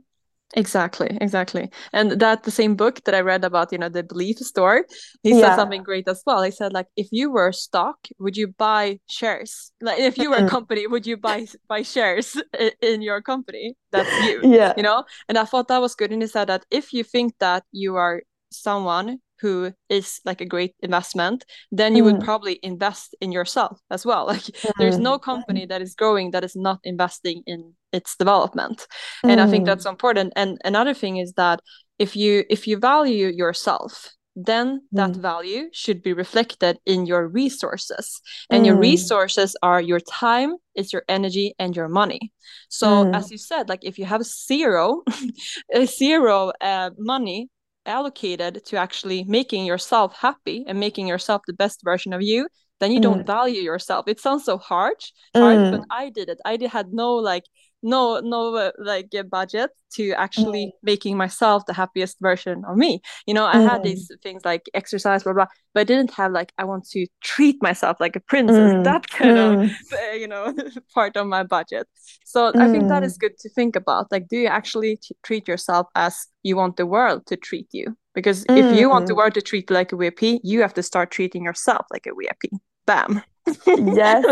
Exactly, 0.54 1.16
exactly. 1.20 1.70
And 1.92 2.12
that 2.12 2.42
the 2.42 2.50
same 2.50 2.76
book 2.76 3.02
that 3.04 3.14
I 3.14 3.20
read 3.20 3.44
about, 3.44 3.72
you 3.72 3.78
know, 3.78 3.88
the 3.88 4.02
belief 4.02 4.36
store, 4.38 4.84
he 5.22 5.30
yeah. 5.30 5.40
said 5.40 5.56
something 5.56 5.82
great 5.82 6.06
as 6.08 6.22
well. 6.26 6.42
He 6.42 6.50
said, 6.50 6.72
like, 6.72 6.88
if 6.96 7.08
you 7.10 7.30
were 7.30 7.52
stock, 7.52 7.96
would 8.18 8.36
you 8.36 8.48
buy 8.48 8.98
shares? 9.08 9.72
Like 9.80 9.98
if 9.98 10.18
you 10.18 10.30
were 10.30 10.36
a 10.36 10.48
company, 10.48 10.86
would 10.86 11.06
you 11.06 11.16
buy 11.16 11.46
buy 11.68 11.82
shares 11.82 12.36
in 12.82 13.02
your 13.02 13.22
company? 13.22 13.74
That's 13.92 14.10
you. 14.26 14.40
Yeah. 14.44 14.74
You 14.76 14.82
know? 14.82 15.04
And 15.28 15.38
I 15.38 15.44
thought 15.44 15.68
that 15.68 15.80
was 15.80 15.94
good. 15.94 16.12
And 16.12 16.22
he 16.22 16.28
said 16.28 16.48
that 16.48 16.66
if 16.70 16.92
you 16.92 17.04
think 17.04 17.34
that 17.38 17.64
you 17.72 17.96
are 17.96 18.22
someone 18.50 19.18
who 19.42 19.72
is 19.88 20.20
like 20.24 20.40
a 20.40 20.46
great 20.46 20.74
investment 20.80 21.44
then 21.70 21.94
you 21.94 22.02
mm. 22.02 22.12
would 22.12 22.20
probably 22.24 22.58
invest 22.62 23.14
in 23.20 23.32
yourself 23.32 23.78
as 23.90 24.06
well 24.06 24.26
like 24.32 24.40
mm. 24.40 24.70
there's 24.78 24.98
no 24.98 25.18
company 25.18 25.66
that 25.66 25.82
is 25.82 25.94
growing 25.94 26.30
that 26.30 26.44
is 26.44 26.56
not 26.56 26.78
investing 26.84 27.42
in 27.46 27.74
its 27.92 28.16
development 28.16 28.86
mm. 29.24 29.30
and 29.30 29.40
i 29.40 29.46
think 29.46 29.66
that's 29.66 29.86
mm. 29.86 29.90
important 29.90 30.32
and 30.36 30.58
another 30.64 30.94
thing 30.94 31.18
is 31.18 31.32
that 31.34 31.60
if 31.98 32.16
you 32.16 32.44
if 32.48 32.66
you 32.66 32.78
value 32.78 33.26
yourself 33.26 34.14
then 34.34 34.80
that 34.92 35.10
mm. 35.10 35.20
value 35.20 35.68
should 35.72 36.02
be 36.02 36.14
reflected 36.14 36.78
in 36.86 37.04
your 37.04 37.28
resources 37.28 38.20
and 38.48 38.64
your 38.64 38.76
mm. 38.76 38.80
resources 38.80 39.54
are 39.62 39.80
your 39.80 40.00
time 40.00 40.54
it's 40.74 40.92
your 40.92 41.02
energy 41.08 41.54
and 41.58 41.76
your 41.76 41.88
money 41.88 42.32
so 42.70 43.10
as 43.12 43.30
you 43.30 43.36
said 43.36 43.68
like 43.68 43.84
if 43.84 43.98
you 43.98 44.06
have 44.06 44.22
zero 44.24 45.02
zero 45.84 46.50
uh, 46.62 46.90
money 46.96 47.50
allocated 47.86 48.64
to 48.64 48.76
actually 48.76 49.24
making 49.24 49.64
yourself 49.64 50.16
happy 50.16 50.64
and 50.66 50.78
making 50.78 51.06
yourself 51.06 51.42
the 51.46 51.52
best 51.52 51.82
version 51.82 52.12
of 52.12 52.22
you 52.22 52.46
then 52.80 52.92
you 52.92 52.98
mm. 52.98 53.02
don't 53.02 53.26
value 53.26 53.60
yourself 53.60 54.06
it 54.08 54.20
sounds 54.20 54.44
so 54.44 54.58
harsh 54.58 55.12
hard 55.34 55.58
mm. 55.58 55.70
but 55.72 55.86
i 55.90 56.10
did 56.10 56.28
it 56.28 56.38
i 56.44 56.56
did, 56.56 56.70
had 56.70 56.92
no 56.92 57.14
like 57.14 57.44
no 57.82 58.20
no 58.20 58.54
uh, 58.54 58.70
like 58.78 59.08
a 59.14 59.24
budget 59.24 59.70
to 59.94 60.12
actually 60.12 60.66
mm. 60.66 60.72
making 60.82 61.16
myself 61.16 61.66
the 61.66 61.72
happiest 61.72 62.18
version 62.20 62.64
of 62.66 62.76
me. 62.76 63.00
You 63.26 63.34
know 63.34 63.44
i 63.44 63.58
had 63.60 63.80
mm. 63.80 63.84
these 63.84 64.10
things 64.22 64.44
like 64.44 64.68
exercise 64.74 65.22
blah 65.22 65.32
blah 65.32 65.46
but 65.74 65.80
i 65.80 65.84
didn't 65.84 66.12
have 66.12 66.32
like 66.32 66.52
i 66.58 66.64
want 66.64 66.88
to 66.90 67.06
treat 67.22 67.62
myself 67.62 67.98
like 68.00 68.16
a 68.16 68.20
princess. 68.20 68.72
Mm. 68.72 68.84
that 68.90 69.08
kind 69.08 69.38
of 69.38 69.52
mm. 69.52 69.72
uh, 69.92 70.12
you 70.14 70.28
know 70.28 70.54
part 70.94 71.16
of 71.16 71.26
my 71.26 71.42
budget. 71.42 71.86
So 72.24 72.52
i 72.58 72.70
think 72.70 72.88
that 72.88 73.02
is 73.02 73.18
good 73.18 73.38
to 73.38 73.48
think 73.48 73.76
about 73.76 74.10
like 74.10 74.28
do 74.28 74.36
you 74.36 74.46
actually 74.46 74.96
t- 74.96 75.16
treat 75.22 75.48
yourself 75.48 75.86
as 75.94 76.26
you 76.42 76.56
want 76.56 76.76
the 76.76 76.86
world 76.86 77.26
to 77.26 77.36
treat 77.36 77.68
you? 77.72 77.96
Because 78.14 78.44
if 78.48 78.76
you 78.76 78.90
want 78.90 79.06
the 79.06 79.14
world 79.14 79.34
to 79.34 79.40
treat 79.40 79.70
like 79.70 79.92
a 79.92 79.96
vip 79.96 80.20
you 80.22 80.60
have 80.60 80.74
to 80.74 80.82
start 80.82 81.10
treating 81.10 81.44
yourself 81.44 81.86
like 81.90 82.06
a 82.06 82.14
vip 82.14 82.52
bam. 82.86 83.22
Yes. 83.66 84.24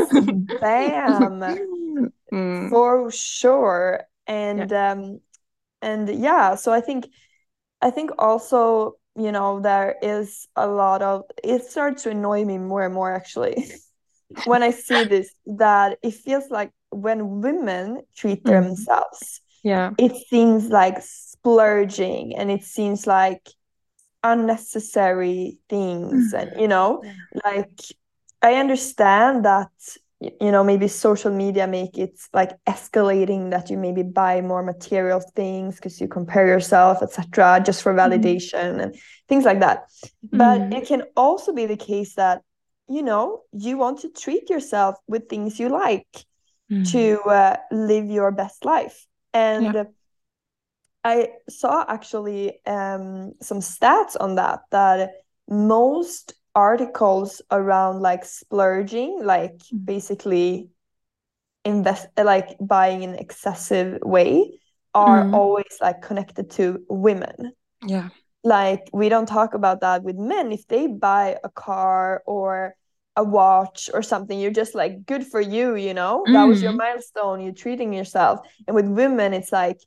Bam 0.61 2.13
mm. 2.33 2.71
for 2.71 3.11
sure 3.11 4.03
and 4.27 4.71
yeah. 4.71 4.93
um 4.93 5.21
and 5.83 6.09
yeah 6.09 6.55
so 6.55 6.73
i 6.73 6.81
think 6.81 7.09
i 7.81 7.91
think 7.91 8.11
also 8.19 8.95
you 9.17 9.33
know 9.33 9.61
there 9.61 9.97
is 10.03 10.49
a 10.57 10.67
lot 10.67 11.03
of 11.03 11.25
it 11.43 11.65
starts 11.65 12.05
to 12.05 12.11
annoy 12.11 12.45
me 12.45 12.59
more 12.59 12.85
and 12.85 12.95
more 12.95 13.13
actually 13.13 13.71
when 14.45 14.63
i 14.63 14.71
see 14.71 15.05
this 15.05 15.35
that 15.47 15.99
it 16.03 16.15
feels 16.15 16.51
like 16.51 16.71
when 16.91 17.41
women 17.41 18.03
treat 18.17 18.43
mm. 18.45 18.51
themselves 18.51 19.41
yeah 19.63 19.91
it 19.99 20.15
seems 20.29 20.69
like 20.69 20.99
splurging 21.03 22.37
and 22.37 22.51
it 22.51 22.63
seems 22.63 23.07
like 23.07 23.49
unnecessary 24.23 25.59
things 25.69 26.33
mm. 26.33 26.41
and 26.41 26.61
you 26.61 26.69
know 26.69 27.03
like 27.45 27.81
i 28.43 28.55
understand 28.55 29.45
that 29.45 29.71
you 30.21 30.53
know 30.53 30.63
maybe 30.63 30.87
social 30.87 31.31
media 31.31 31.67
make 31.67 31.97
it 31.97 32.21
like 32.35 32.53
escalating 32.67 33.51
that 33.51 33.71
you 33.71 33.79
maybe 33.79 34.03
buy 34.03 34.41
more 34.43 34.63
material 34.63 35.21
things 35.35 35.77
because 35.77 36.01
you 36.01 36.07
compare 36.07 36.47
yourself 36.47 37.03
etc 37.03 37.61
just 37.65 37.83
for 37.83 37.95
mm-hmm. 37.95 38.13
validation 38.13 38.77
mm. 38.77 38.83
and 38.83 38.97
things 39.29 39.45
like 39.45 39.61
that 39.61 39.85
mm. 40.27 40.39
but 40.39 40.61
mm-hmm. 40.61 40.73
it 40.75 40.87
can 40.87 41.03
also 41.17 41.55
be 41.55 41.65
the 41.65 41.77
case 41.77 42.15
that 42.15 42.43
you 42.89 43.03
know 43.03 43.43
you 43.53 43.79
want 43.79 44.01
to 44.01 44.11
treat 44.11 44.51
yourself 44.51 44.97
with 45.07 45.29
things 45.29 45.59
you 45.59 45.71
like 45.71 46.27
mm. 46.71 46.91
to 46.91 47.21
uh, 47.23 47.57
live 47.71 48.11
your 48.11 48.31
best 48.31 48.65
life 48.67 49.07
and 49.33 49.75
yeah. 49.75 49.85
i 51.03 51.31
saw 51.49 51.85
actually 51.89 52.61
um, 52.67 53.33
some 53.41 53.61
stats 53.61 54.17
on 54.21 54.35
that 54.35 54.61
that 54.71 55.13
most 55.49 56.35
articles 56.55 57.43
around 57.51 58.01
like 58.01 58.25
splurging 58.25 59.21
like 59.23 59.59
mm. 59.59 59.85
basically 59.85 60.69
invest 61.65 62.09
like 62.17 62.57
buying 62.61 63.03
in 63.03 63.15
excessive 63.15 63.99
way 64.03 64.59
are 64.95 65.25
mm. 65.25 65.35
always 65.35 65.79
like 65.81 66.03
connected 66.03 66.51
to 66.51 66.83
women 66.89 67.53
yeah 67.87 68.09
like 68.43 68.89
we 68.93 69.09
don't 69.09 69.27
talk 69.27 69.55
about 69.55 69.83
that 69.83 70.03
with 70.03 70.17
men 70.17 70.51
if 70.51 70.67
they 70.67 70.87
buy 70.87 71.37
a 71.45 71.49
car 71.51 72.23
or 72.27 72.75
a 73.17 73.23
watch 73.23 73.91
or 73.93 74.03
something 74.03 74.41
you're 74.41 74.51
just 74.51 74.75
like 74.75 75.05
good 75.05 75.25
for 75.27 75.41
you 75.41 75.77
you 75.77 75.93
know 75.95 76.25
mm. 76.27 76.33
that 76.33 76.45
was 76.45 76.63
your 76.63 76.73
mm. 76.73 76.79
milestone 76.79 77.41
you're 77.41 77.53
treating 77.53 77.93
yourself 77.93 78.41
and 78.67 78.75
with 78.75 78.89
women 78.89 79.35
it's 79.35 79.53
like 79.53 79.79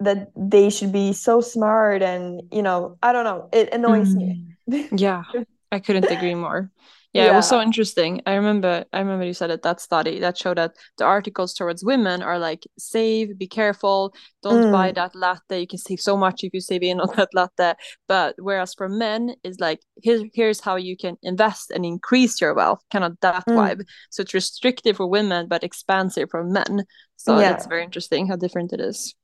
that 0.00 0.28
they 0.36 0.68
should 0.68 0.92
be 0.92 1.12
so 1.12 1.40
smart 1.40 2.02
and 2.02 2.42
you 2.52 2.62
know 2.62 2.98
i 3.02 3.12
don't 3.12 3.24
know 3.24 3.48
it 3.52 3.72
annoys 3.72 4.14
mm. 4.14 4.44
me 4.66 4.88
yeah 4.92 5.22
I 5.72 5.78
couldn't 5.78 6.10
agree 6.10 6.34
more. 6.34 6.70
Yeah, 7.12 7.24
yeah, 7.26 7.32
it 7.32 7.36
was 7.36 7.48
so 7.48 7.60
interesting. 7.60 8.22
I 8.26 8.34
remember 8.34 8.84
I 8.92 8.98
remember 9.00 9.24
you 9.24 9.34
said 9.34 9.50
it 9.50 9.62
that 9.62 9.80
study 9.80 10.20
that 10.20 10.38
showed 10.38 10.58
that 10.58 10.76
the 10.98 11.04
articles 11.04 11.54
towards 11.54 11.84
women 11.84 12.22
are 12.22 12.38
like 12.38 12.66
save, 12.78 13.38
be 13.38 13.46
careful, 13.46 14.14
don't 14.42 14.66
mm. 14.66 14.72
buy 14.72 14.92
that 14.92 15.14
latte. 15.14 15.60
You 15.60 15.66
can 15.66 15.78
save 15.78 16.00
so 16.00 16.16
much 16.16 16.44
if 16.44 16.52
you 16.52 16.60
save 16.60 16.82
in 16.82 17.00
on 17.00 17.08
that 17.16 17.30
latte. 17.34 17.74
But 18.06 18.36
whereas 18.38 18.74
for 18.74 18.88
men 18.88 19.34
is 19.42 19.58
like 19.60 19.80
here, 20.02 20.24
here's 20.34 20.60
how 20.60 20.76
you 20.76 20.96
can 20.96 21.16
invest 21.22 21.70
and 21.70 21.84
increase 21.84 22.40
your 22.40 22.54
wealth, 22.54 22.82
kind 22.90 23.04
of 23.04 23.16
that 23.22 23.44
mm. 23.46 23.56
vibe. 23.56 23.84
So 24.10 24.22
it's 24.22 24.34
restrictive 24.34 24.96
for 24.96 25.06
women 25.06 25.48
but 25.48 25.64
expansive 25.64 26.30
for 26.30 26.44
men. 26.44 26.84
So 27.16 27.38
yeah. 27.38 27.54
it's 27.54 27.66
very 27.66 27.82
interesting 27.82 28.28
how 28.28 28.36
different 28.36 28.72
it 28.72 28.80
is. 28.80 29.14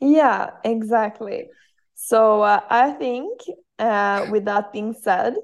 Yeah, 0.00 0.50
exactly. 0.64 1.48
So 1.94 2.42
uh, 2.42 2.60
I 2.68 2.90
think 2.90 3.40
uh, 3.78 4.26
with 4.30 4.44
that 4.46 4.72
being 4.72 4.92
said, 4.92 5.34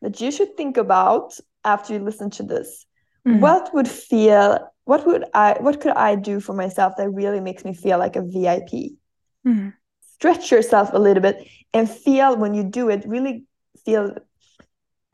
that 0.00 0.20
you 0.20 0.30
should 0.30 0.56
think 0.56 0.76
about 0.76 1.38
after 1.64 1.94
you 1.94 2.00
listen 2.00 2.30
to 2.30 2.42
this 2.42 2.86
mm-hmm. 3.26 3.40
what 3.40 3.72
would 3.74 3.88
feel 3.88 4.58
what 4.84 5.06
would 5.06 5.24
I 5.34 5.56
what 5.60 5.80
could 5.80 5.92
I 5.92 6.16
do 6.16 6.40
for 6.40 6.54
myself 6.54 6.94
that 6.96 7.10
really 7.10 7.40
makes 7.40 7.64
me 7.64 7.74
feel 7.74 7.98
like 7.98 8.16
a 8.16 8.22
VIP? 8.22 8.98
Mm-hmm. 9.46 9.68
Stretch 10.14 10.50
yourself 10.50 10.90
a 10.92 10.98
little 10.98 11.22
bit 11.22 11.46
and 11.72 11.90
feel 11.90 12.36
when 12.36 12.54
you 12.54 12.64
do 12.64 12.90
it, 12.90 13.04
really 13.06 13.44
feel 13.84 14.14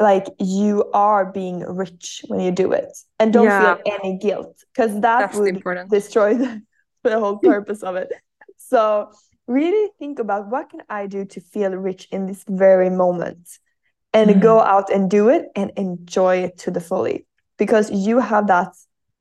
like 0.01 0.27
you 0.39 0.91
are 0.93 1.27
being 1.33 1.61
rich 1.61 2.25
when 2.29 2.41
you 2.41 2.51
do 2.51 2.73
it 2.73 2.97
and 3.19 3.33
don't 3.33 3.45
yeah. 3.45 3.75
feel 3.75 3.99
any 4.01 4.19
guilt 4.19 4.63
because 4.73 4.93
that 5.01 5.19
That's 5.19 5.37
would 5.37 5.57
important. 5.57 5.91
destroy 5.91 6.35
the, 6.35 6.63
the 7.03 7.19
whole 7.19 7.39
purpose 7.43 7.83
of 7.83 7.97
it 7.97 8.09
so 8.57 9.11
really 9.49 9.91
think 9.99 10.19
about 10.19 10.49
what 10.49 10.71
can 10.71 10.83
i 10.89 11.07
do 11.07 11.25
to 11.25 11.41
feel 11.41 11.73
rich 11.73 12.07
in 12.13 12.27
this 12.27 12.45
very 12.49 12.91
moment 12.91 13.59
and 14.13 14.31
mm-hmm. 14.31 14.41
go 14.41 14.61
out 14.61 14.91
and 14.91 15.11
do 15.11 15.29
it 15.29 15.47
and 15.57 15.73
enjoy 15.77 16.37
it 16.37 16.59
to 16.59 16.71
the 16.71 16.81
fully 16.81 17.27
because 17.57 17.91
you 17.91 18.21
have 18.21 18.47
that 18.47 18.73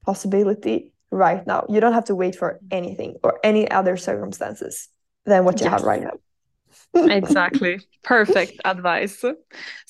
possibility 0.06 0.92
right 1.12 1.48
now 1.48 1.66
you 1.70 1.80
don't 1.80 1.94
have 1.94 2.06
to 2.06 2.16
wait 2.16 2.36
for 2.36 2.60
anything 2.72 3.16
or 3.24 3.40
any 3.44 3.70
other 3.72 3.98
circumstances 3.98 4.90
than 5.26 5.46
what 5.46 5.60
you 5.60 5.66
yes. 5.66 5.74
have 5.74 5.84
right 5.84 6.04
now 6.04 6.18
exactly. 6.94 7.80
Perfect 8.04 8.62
advice. 8.66 9.20
So 9.20 9.36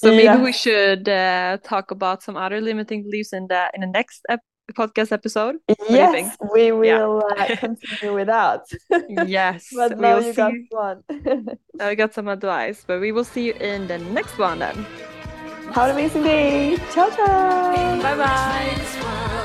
maybe 0.03 0.23
yeah. 0.23 0.41
we 0.41 0.53
should 0.53 1.07
uh, 1.07 1.57
talk 1.63 1.91
about 1.91 2.23
some 2.23 2.37
other 2.37 2.61
limiting 2.61 3.03
beliefs 3.03 3.33
in 3.33 3.47
the 3.47 3.69
in 3.73 3.81
the 3.81 3.87
next 3.87 4.23
ep 4.29 4.41
podcast 4.73 5.11
episode. 5.11 5.57
What 5.65 5.89
yes, 5.89 6.37
we 6.53 6.71
will 6.71 7.23
yeah. 7.35 7.43
uh, 7.43 7.55
continue 7.55 8.15
with 8.15 8.27
that. 8.27 8.61
yes, 9.27 9.69
but 9.75 9.99
now 9.99 10.19
you 10.19 10.33
got 10.33 10.53
one. 10.69 11.03
now 11.73 11.89
we 11.89 11.95
got 11.95 12.13
some 12.13 12.27
advice, 12.27 12.83
but 12.85 12.99
we 12.99 13.11
will 13.11 13.23
see 13.23 13.47
you 13.47 13.53
in 13.53 13.87
the 13.87 13.97
next 13.97 14.37
one 14.37 14.59
then. 14.59 14.85
Have 15.73 15.89
an 15.89 15.91
amazing 15.91 16.23
day. 16.23 16.77
Ciao, 16.93 17.09
ciao. 17.09 18.01
Bye 18.01 18.15
bye. 18.15 19.43